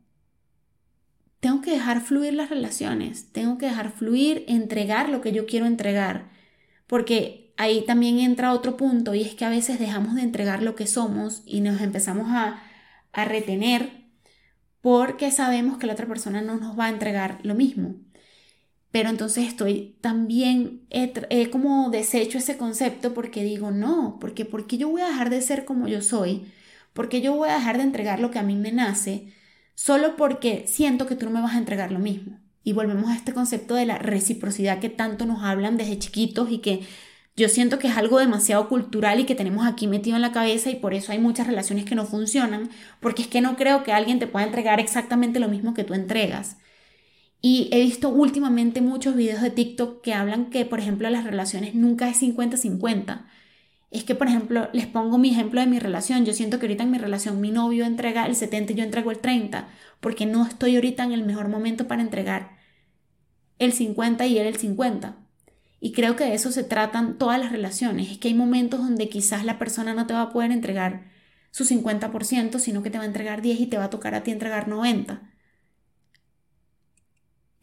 tengo 1.39 1.61
que 1.61 1.71
dejar 1.71 2.01
fluir 2.01 2.33
las 2.33 2.49
relaciones, 2.49 3.31
tengo 3.31 3.57
que 3.57 3.65
dejar 3.65 3.91
fluir, 3.91 4.45
entregar 4.47 5.09
lo 5.09 5.21
que 5.21 5.33
yo 5.33 5.45
quiero 5.45 5.65
entregar, 5.65 6.29
porque 6.87 7.53
ahí 7.57 7.83
también 7.85 8.19
entra 8.19 8.53
otro 8.53 8.77
punto 8.77 9.13
y 9.13 9.23
es 9.23 9.35
que 9.35 9.45
a 9.45 9.49
veces 9.49 9.79
dejamos 9.79 10.15
de 10.15 10.21
entregar 10.21 10.63
lo 10.63 10.75
que 10.75 10.87
somos 10.87 11.41
y 11.45 11.61
nos 11.61 11.81
empezamos 11.81 12.27
a, 12.29 12.63
a 13.11 13.25
retener 13.25 14.05
porque 14.81 15.31
sabemos 15.31 15.77
que 15.77 15.87
la 15.87 15.93
otra 15.93 16.07
persona 16.07 16.41
no 16.41 16.57
nos 16.57 16.77
va 16.77 16.85
a 16.85 16.89
entregar 16.89 17.39
lo 17.43 17.55
mismo 17.55 17.95
pero 18.95 19.09
entonces 19.09 19.45
estoy 19.45 19.97
también, 19.99 20.87
he, 20.89 21.49
como 21.49 21.89
deshecho 21.89 22.37
ese 22.37 22.55
concepto 22.55 23.13
porque 23.13 23.43
digo, 23.43 23.69
no, 23.69 24.17
porque 24.21 24.45
¿por 24.45 24.67
qué 24.67 24.77
yo 24.77 24.87
voy 24.87 25.01
a 25.01 25.07
dejar 25.09 25.29
de 25.29 25.41
ser 25.41 25.65
como 25.65 25.89
yo 25.89 26.01
soy? 26.01 26.45
porque 26.93 27.19
yo 27.19 27.35
voy 27.35 27.49
a 27.49 27.55
dejar 27.55 27.75
de 27.75 27.83
entregar 27.83 28.21
lo 28.21 28.31
que 28.31 28.39
a 28.39 28.43
mí 28.43 28.55
me 28.55 28.71
nace 28.71 29.33
solo 29.73 30.15
porque 30.15 30.63
siento 30.69 31.07
que 31.07 31.17
tú 31.17 31.25
no 31.25 31.33
me 31.33 31.41
vas 31.41 31.55
a 31.55 31.57
entregar 31.57 31.91
lo 31.91 31.99
mismo? 31.99 32.39
Y 32.63 32.71
volvemos 32.71 33.11
a 33.11 33.15
este 33.17 33.33
concepto 33.33 33.75
de 33.75 33.85
la 33.85 33.97
reciprocidad 33.97 34.79
que 34.79 34.87
tanto 34.89 35.25
nos 35.25 35.43
hablan 35.43 35.75
desde 35.75 35.99
chiquitos 35.99 36.49
y 36.49 36.59
que 36.59 36.87
yo 37.35 37.49
siento 37.49 37.79
que 37.79 37.89
es 37.89 37.97
algo 37.97 38.17
demasiado 38.19 38.69
cultural 38.69 39.19
y 39.19 39.25
que 39.25 39.35
tenemos 39.35 39.67
aquí 39.67 39.87
metido 39.87 40.15
en 40.15 40.21
la 40.21 40.31
cabeza 40.31 40.69
y 40.69 40.75
por 40.75 40.93
eso 40.93 41.11
hay 41.11 41.19
muchas 41.19 41.47
relaciones 41.47 41.83
que 41.83 41.95
no 41.95 42.05
funcionan, 42.05 42.69
porque 43.01 43.23
es 43.23 43.27
que 43.27 43.41
no 43.41 43.57
creo 43.57 43.83
que 43.83 43.91
alguien 43.91 44.19
te 44.19 44.27
pueda 44.27 44.45
entregar 44.45 44.79
exactamente 44.79 45.41
lo 45.41 45.49
mismo 45.49 45.73
que 45.73 45.83
tú 45.83 45.93
entregas. 45.95 46.55
Y 47.47 47.69
he 47.71 47.79
visto 47.79 48.09
últimamente 48.09 48.81
muchos 48.81 49.15
videos 49.15 49.39
de 49.39 49.51
TikTok 49.51 50.01
que 50.01 50.15
hablan 50.15 50.49
que, 50.49 50.65
por 50.65 50.79
ejemplo, 50.79 51.07
las 51.11 51.25
relaciones 51.25 51.75
nunca 51.75 52.09
es 52.09 52.19
50-50. 52.19 53.27
Es 53.91 54.03
que, 54.03 54.15
por 54.15 54.25
ejemplo, 54.25 54.67
les 54.73 54.87
pongo 54.87 55.19
mi 55.19 55.29
ejemplo 55.29 55.61
de 55.61 55.67
mi 55.67 55.77
relación. 55.77 56.25
Yo 56.25 56.33
siento 56.33 56.57
que 56.57 56.65
ahorita 56.65 56.81
en 56.81 56.89
mi 56.89 56.97
relación 56.97 57.39
mi 57.39 57.51
novio 57.51 57.85
entrega 57.85 58.25
el 58.25 58.35
70 58.35 58.73
y 58.73 58.75
yo 58.77 58.83
entrego 58.83 59.11
el 59.11 59.19
30, 59.19 59.67
porque 59.99 60.25
no 60.25 60.43
estoy 60.43 60.73
ahorita 60.73 61.03
en 61.03 61.11
el 61.11 61.23
mejor 61.23 61.47
momento 61.47 61.87
para 61.87 62.01
entregar 62.01 62.57
el 63.59 63.73
50 63.73 64.25
y 64.25 64.39
él 64.39 64.47
el 64.47 64.57
50. 64.57 65.15
Y 65.79 65.91
creo 65.91 66.15
que 66.15 66.23
de 66.23 66.33
eso 66.33 66.51
se 66.51 66.63
tratan 66.63 67.19
todas 67.19 67.39
las 67.39 67.51
relaciones. 67.51 68.09
Es 68.09 68.17
que 68.17 68.29
hay 68.29 68.33
momentos 68.33 68.79
donde 68.79 69.07
quizás 69.07 69.45
la 69.45 69.59
persona 69.59 69.93
no 69.93 70.07
te 70.07 70.15
va 70.15 70.23
a 70.23 70.33
poder 70.33 70.51
entregar 70.51 71.11
su 71.51 71.63
50%, 71.63 72.57
sino 72.57 72.81
que 72.81 72.89
te 72.89 72.97
va 72.97 73.03
a 73.03 73.07
entregar 73.07 73.43
10 73.43 73.59
y 73.59 73.67
te 73.67 73.77
va 73.77 73.83
a 73.83 73.89
tocar 73.91 74.15
a 74.15 74.23
ti 74.23 74.31
entregar 74.31 74.67
90 74.67 75.34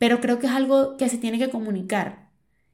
pero 0.02 0.20
creo 0.20 0.40
que 0.40 0.48
es 0.48 0.52
algo 0.52 0.96
que 0.96 1.08
se 1.08 1.16
tiene 1.16 1.38
que 1.38 1.48
comunicar. 1.48 2.28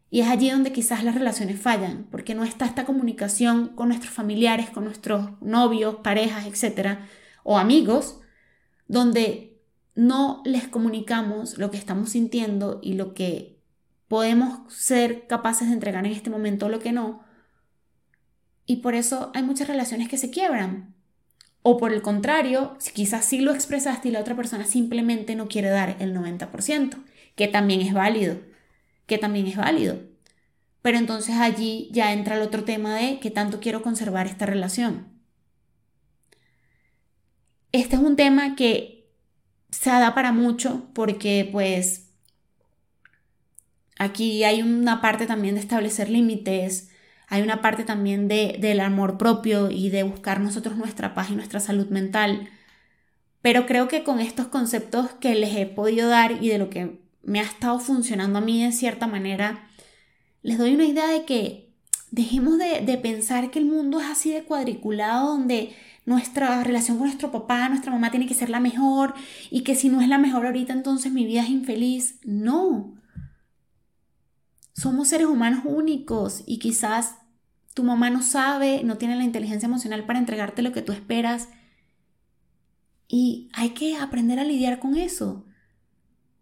Y 0.09 0.21
es 0.21 0.29
allí 0.29 0.49
donde 0.49 0.73
quizás 0.73 1.05
las 1.05 1.15
relaciones 1.15 1.61
fallan, 1.61 2.07
porque 2.11 2.35
no 2.35 2.43
está 2.43 2.65
esta 2.65 2.87
comunicación 2.87 3.69
con 3.75 3.89
nuestros 3.89 4.15
familiares, 4.15 4.71
con 4.71 4.85
nuestros 4.85 5.33
novios, 5.43 5.97
parejas, 5.97 6.47
etcétera, 6.47 7.07
o 7.43 7.59
amigos, 7.59 8.21
donde 8.87 9.61
no 9.95 10.41
les 10.47 10.69
comunicamos 10.69 11.59
lo 11.59 11.71
que 11.71 11.77
estamos 11.77 12.09
sintiendo 12.09 12.81
y 12.83 12.95
lo 12.95 13.13
que 13.13 13.61
podemos 14.09 14.61
ser 14.73 15.27
capaces 15.27 15.69
de 15.69 15.75
entregar 15.75 16.07
en 16.07 16.13
este 16.13 16.31
momento 16.31 16.65
o 16.65 16.69
lo 16.71 16.79
que 16.79 16.93
no. 16.93 17.25
Y 18.65 18.77
por 18.77 18.95
eso 18.95 19.33
hay 19.35 19.43
muchas 19.43 19.69
relaciones 19.69 20.09
que 20.09 20.17
se 20.17 20.31
quiebran. 20.31 20.95
O 21.61 21.77
por 21.77 21.93
el 21.93 22.01
contrario, 22.01 22.79
quizás 22.95 23.27
sí 23.27 23.43
lo 23.43 23.53
expresaste 23.53 24.09
y 24.09 24.13
la 24.13 24.21
otra 24.21 24.35
persona 24.35 24.65
simplemente 24.65 25.37
no 25.37 25.47
quiere 25.47 25.69
dar 25.69 25.97
el 25.99 26.15
90% 26.17 26.97
que 27.39 27.47
también 27.47 27.81
es 27.81 27.95
válido, 27.95 28.41
que 29.07 29.17
también 29.17 29.47
es 29.47 29.57
válido. 29.57 30.03
Pero 30.83 30.99
entonces 30.99 31.37
allí 31.37 31.89
ya 31.93 32.13
entra 32.13 32.35
el 32.35 32.43
otro 32.43 32.65
tema 32.65 32.97
de 32.97 33.21
que 33.21 33.31
tanto 33.31 33.61
quiero 33.61 33.81
conservar 33.81 34.27
esta 34.27 34.45
relación. 34.45 35.07
Este 37.71 37.95
es 37.95 38.03
un 38.03 38.17
tema 38.17 38.57
que 38.57 39.09
se 39.71 39.91
da 39.91 40.15
para 40.17 40.33
mucho 40.33 40.91
porque 40.95 41.49
pues 41.53 42.11
aquí 43.99 44.43
hay 44.43 44.61
una 44.63 45.01
parte 45.01 45.27
también 45.27 45.55
de 45.55 45.61
establecer 45.61 46.09
límites, 46.11 46.91
hay 47.29 47.43
una 47.43 47.63
parte 47.63 47.85
también 47.85 48.27
de, 48.27 48.57
del 48.59 48.81
amor 48.81 49.17
propio 49.17 49.71
y 49.71 49.91
de 49.91 50.03
buscar 50.03 50.41
nosotros 50.41 50.77
nuestra 50.77 51.15
paz 51.15 51.31
y 51.31 51.37
nuestra 51.37 51.61
salud 51.61 51.87
mental. 51.89 52.49
Pero 53.43 53.67
creo 53.67 53.87
que 53.87 54.03
con 54.03 54.19
estos 54.19 54.49
conceptos 54.49 55.11
que 55.21 55.37
les 55.37 55.55
he 55.55 55.67
podido 55.67 56.09
dar 56.09 56.43
y 56.43 56.49
de 56.49 56.59
lo 56.59 56.69
que 56.69 57.08
me 57.29 57.41
ha 57.41 57.45
estado 57.45 57.79
funcionando 57.79 58.39
a 58.39 58.43
mí 58.43 58.65
de 58.65 58.73
cierta 58.73 59.07
manera, 59.07 59.69
les 60.43 60.59
doy 60.59 60.75
una 60.75 60.87
idea 60.87 61.07
de 61.09 61.25
que 61.25 61.75
dejemos 62.11 62.59
de, 62.59 62.81
de 62.81 62.99
pensar 62.99 63.51
que 63.51 63.59
el 63.59 63.67
mundo 63.67 64.01
es 64.01 64.07
así 64.07 64.33
de 64.33 64.45
cuadriculado, 64.45 65.29
donde 65.29 65.75
nuestra 66.07 66.65
relación 66.65 66.97
con 66.97 67.07
nuestro 67.07 67.31
papá, 67.31 67.69
nuestra 67.69 67.93
mamá 67.93 68.11
tiene 68.11 68.27
que 68.27 68.33
ser 68.33 68.49
la 68.49 68.61
mejor 68.61 69.13
y 69.51 69.61
que 69.61 69.75
si 69.75 69.91
no 69.91 70.01
es 70.01 70.09
la 70.09 70.17
mejor 70.17 70.47
ahorita 70.47 70.73
entonces 70.73 71.13
mi 71.13 71.27
vida 71.27 71.43
es 71.43 71.51
infeliz. 71.51 72.19
No. 72.25 72.95
Somos 74.73 75.09
seres 75.09 75.27
humanos 75.27 75.61
únicos 75.67 76.45
y 76.47 76.59
quizás 76.61 77.17
tu 77.75 77.85
mamá 77.85 78.09
no 78.09 78.23
sabe, 78.23 78.83
no 78.85 78.97
tiene 78.97 79.17
la 79.17 79.25
inteligencia 79.25 79.67
emocional 79.67 80.07
para 80.07 80.19
entregarte 80.19 80.63
lo 80.63 80.73
que 80.73 80.81
tú 80.81 80.93
esperas. 80.93 81.51
Y 83.07 83.51
hay 83.53 83.71
que 83.71 83.97
aprender 83.97 84.39
a 84.39 84.45
lidiar 84.45 84.79
con 84.79 84.97
eso. 84.97 85.45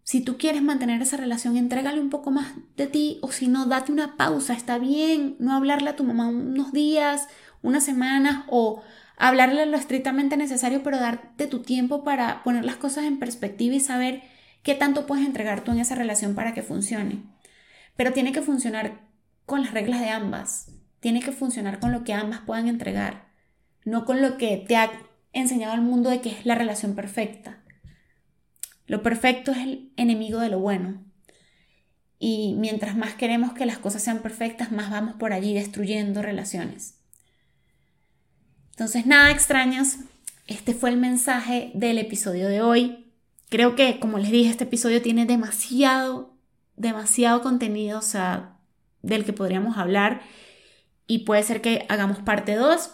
Si 0.07 0.21
tú 0.21 0.37
quieres 0.37 0.63
mantener 0.63 1.01
esa 1.01 1.17
relación, 1.17 1.57
entrégale 1.57 1.99
un 1.99 2.09
poco 2.09 2.31
más 2.31 2.53
de 2.77 2.87
ti 2.87 3.19
o 3.21 3.29
si 3.33 3.49
no, 3.49 3.65
date 3.65 3.91
una 3.91 4.15
pausa. 4.15 4.53
Está 4.53 4.77
bien 4.77 5.35
no 5.39 5.53
hablarle 5.53 5.89
a 5.89 5.97
tu 5.97 6.05
mamá 6.05 6.29
unos 6.29 6.71
días, 6.71 7.27
unas 7.61 7.83
semanas 7.83 8.45
o 8.47 8.81
hablarle 9.17 9.65
lo 9.65 9.75
estrictamente 9.75 10.37
necesario, 10.37 10.81
pero 10.81 10.97
darte 10.97 11.45
tu 11.47 11.61
tiempo 11.61 12.05
para 12.05 12.41
poner 12.45 12.63
las 12.63 12.77
cosas 12.77 13.03
en 13.03 13.19
perspectiva 13.19 13.75
y 13.75 13.81
saber 13.81 14.23
qué 14.63 14.75
tanto 14.75 15.05
puedes 15.07 15.25
entregar 15.25 15.65
tú 15.65 15.73
en 15.73 15.79
esa 15.79 15.95
relación 15.95 16.35
para 16.35 16.53
que 16.53 16.63
funcione. 16.63 17.23
Pero 17.97 18.13
tiene 18.13 18.31
que 18.31 18.41
funcionar 18.41 19.01
con 19.45 19.61
las 19.61 19.73
reglas 19.73 19.99
de 19.99 20.07
ambas. 20.07 20.71
Tiene 21.01 21.19
que 21.19 21.33
funcionar 21.33 21.81
con 21.81 21.91
lo 21.91 22.05
que 22.05 22.13
ambas 22.13 22.39
puedan 22.45 22.69
entregar, 22.69 23.27
no 23.83 24.05
con 24.05 24.21
lo 24.21 24.37
que 24.37 24.63
te 24.65 24.77
ha 24.77 24.89
enseñado 25.33 25.75
el 25.75 25.81
mundo 25.81 26.09
de 26.09 26.21
que 26.21 26.29
es 26.29 26.45
la 26.45 26.55
relación 26.55 26.95
perfecta. 26.95 27.61
Lo 28.87 29.03
perfecto 29.03 29.51
es 29.51 29.57
el 29.57 29.91
enemigo 29.97 30.39
de 30.39 30.49
lo 30.49 30.59
bueno. 30.59 31.03
Y 32.19 32.55
mientras 32.57 32.97
más 32.97 33.13
queremos 33.13 33.53
que 33.53 33.65
las 33.65 33.77
cosas 33.77 34.01
sean 34.01 34.21
perfectas, 34.21 34.71
más 34.71 34.89
vamos 34.89 35.15
por 35.15 35.33
allí 35.33 35.53
destruyendo 35.53 36.21
relaciones. 36.21 36.95
Entonces, 38.71 39.05
nada 39.05 39.31
extraños, 39.31 39.97
este 40.47 40.73
fue 40.73 40.89
el 40.89 40.97
mensaje 40.97 41.71
del 41.75 41.97
episodio 41.97 42.47
de 42.47 42.61
hoy. 42.61 43.11
Creo 43.49 43.75
que, 43.75 43.99
como 43.99 44.17
les 44.17 44.31
dije, 44.31 44.49
este 44.49 44.63
episodio 44.63 45.01
tiene 45.01 45.25
demasiado, 45.25 46.33
demasiado 46.75 47.41
contenido, 47.41 47.99
o 47.99 48.03
sea, 48.03 48.57
del 49.01 49.25
que 49.25 49.33
podríamos 49.33 49.77
hablar. 49.77 50.21
Y 51.07 51.19
puede 51.19 51.43
ser 51.43 51.61
que 51.61 51.85
hagamos 51.89 52.19
parte 52.19 52.55
2. 52.55 52.91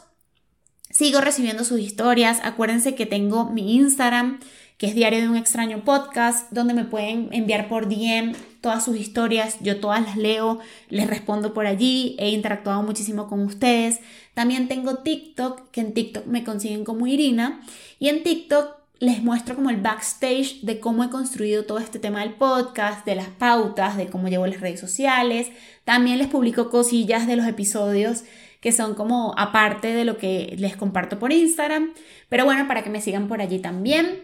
Sigo 0.89 1.21
recibiendo 1.21 1.63
sus 1.63 1.79
historias. 1.79 2.39
Acuérdense 2.43 2.95
que 2.95 3.05
tengo 3.05 3.49
mi 3.49 3.75
Instagram 3.75 4.39
que 4.77 4.87
es 4.87 4.95
Diario 4.95 5.21
de 5.21 5.29
un 5.29 5.35
extraño 5.35 5.83
podcast, 5.83 6.51
donde 6.51 6.73
me 6.73 6.85
pueden 6.85 7.29
enviar 7.31 7.67
por 7.67 7.87
DM 7.87 8.33
todas 8.61 8.85
sus 8.85 8.97
historias, 8.97 9.57
yo 9.61 9.79
todas 9.79 10.01
las 10.01 10.17
leo, 10.17 10.59
les 10.89 11.07
respondo 11.07 11.53
por 11.53 11.67
allí, 11.67 12.15
he 12.19 12.29
interactuado 12.29 12.81
muchísimo 12.81 13.27
con 13.27 13.41
ustedes. 13.41 13.99
También 14.33 14.67
tengo 14.67 14.99
TikTok, 14.99 15.69
que 15.71 15.81
en 15.81 15.93
TikTok 15.93 16.25
me 16.25 16.43
consiguen 16.43 16.85
como 16.85 17.07
Irina, 17.07 17.61
y 17.99 18.09
en 18.09 18.23
TikTok 18.23 18.77
les 18.99 19.21
muestro 19.21 19.55
como 19.55 19.69
el 19.69 19.81
backstage 19.81 20.61
de 20.61 20.79
cómo 20.79 21.03
he 21.03 21.09
construido 21.09 21.65
todo 21.65 21.79
este 21.79 21.99
tema 21.99 22.21
del 22.21 22.35
podcast, 22.35 23.05
de 23.05 23.15
las 23.15 23.27
pautas, 23.27 23.97
de 23.97 24.07
cómo 24.07 24.29
llevo 24.29 24.47
las 24.47 24.61
redes 24.61 24.79
sociales. 24.79 25.49
También 25.83 26.19
les 26.19 26.27
publico 26.27 26.69
cosillas 26.69 27.27
de 27.27 27.35
los 27.35 27.45
episodios 27.45 28.23
que 28.61 28.71
son 28.71 28.95
como 28.95 29.35
aparte 29.37 29.93
de 29.93 30.05
lo 30.05 30.17
que 30.17 30.55
les 30.57 30.77
comparto 30.77 31.19
por 31.19 31.33
Instagram. 31.33 31.91
Pero 32.29 32.45
bueno, 32.45 32.65
para 32.65 32.81
que 32.81 32.89
me 32.89 33.01
sigan 33.01 33.27
por 33.27 33.41
allí 33.41 33.59
también. 33.59 34.23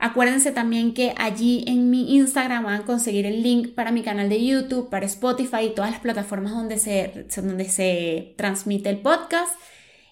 Acuérdense 0.00 0.52
también 0.52 0.94
que 0.94 1.12
allí 1.16 1.64
en 1.66 1.90
mi 1.90 2.14
Instagram 2.16 2.64
van 2.64 2.82
a 2.82 2.84
conseguir 2.84 3.26
el 3.26 3.42
link 3.42 3.74
para 3.74 3.90
mi 3.90 4.02
canal 4.02 4.28
de 4.28 4.44
YouTube, 4.44 4.88
para 4.90 5.06
Spotify 5.06 5.64
y 5.66 5.74
todas 5.74 5.90
las 5.90 6.00
plataformas 6.00 6.52
donde 6.52 6.78
se, 6.78 7.26
donde 7.36 7.68
se 7.68 8.34
transmite 8.36 8.90
el 8.90 8.98
podcast. 8.98 9.52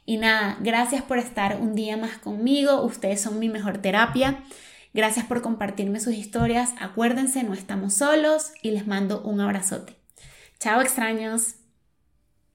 Y 0.05 0.17
nada, 0.17 0.57
gracias 0.61 1.03
por 1.03 1.19
estar 1.19 1.59
un 1.61 1.75
día 1.75 1.97
más 1.97 2.19
conmigo. 2.19 2.83
Ustedes 2.83 3.21
son 3.21 3.39
mi 3.39 3.49
mejor 3.49 3.79
terapia. 3.79 4.43
Gracias 4.93 5.27
por 5.27 5.43
compartirme 5.43 6.01
sus 6.01 6.15
historias. 6.15 6.75
Acuérdense, 6.81 7.45
no 7.45 7.55
estamos 7.55 7.95
solos 7.95 8.53
y 8.63 8.71
les 8.71 8.87
mando 8.87 9.21
un 9.23 9.41
abrazote. 9.41 9.95
Chao 10.59 10.81
extraños. 10.81 11.66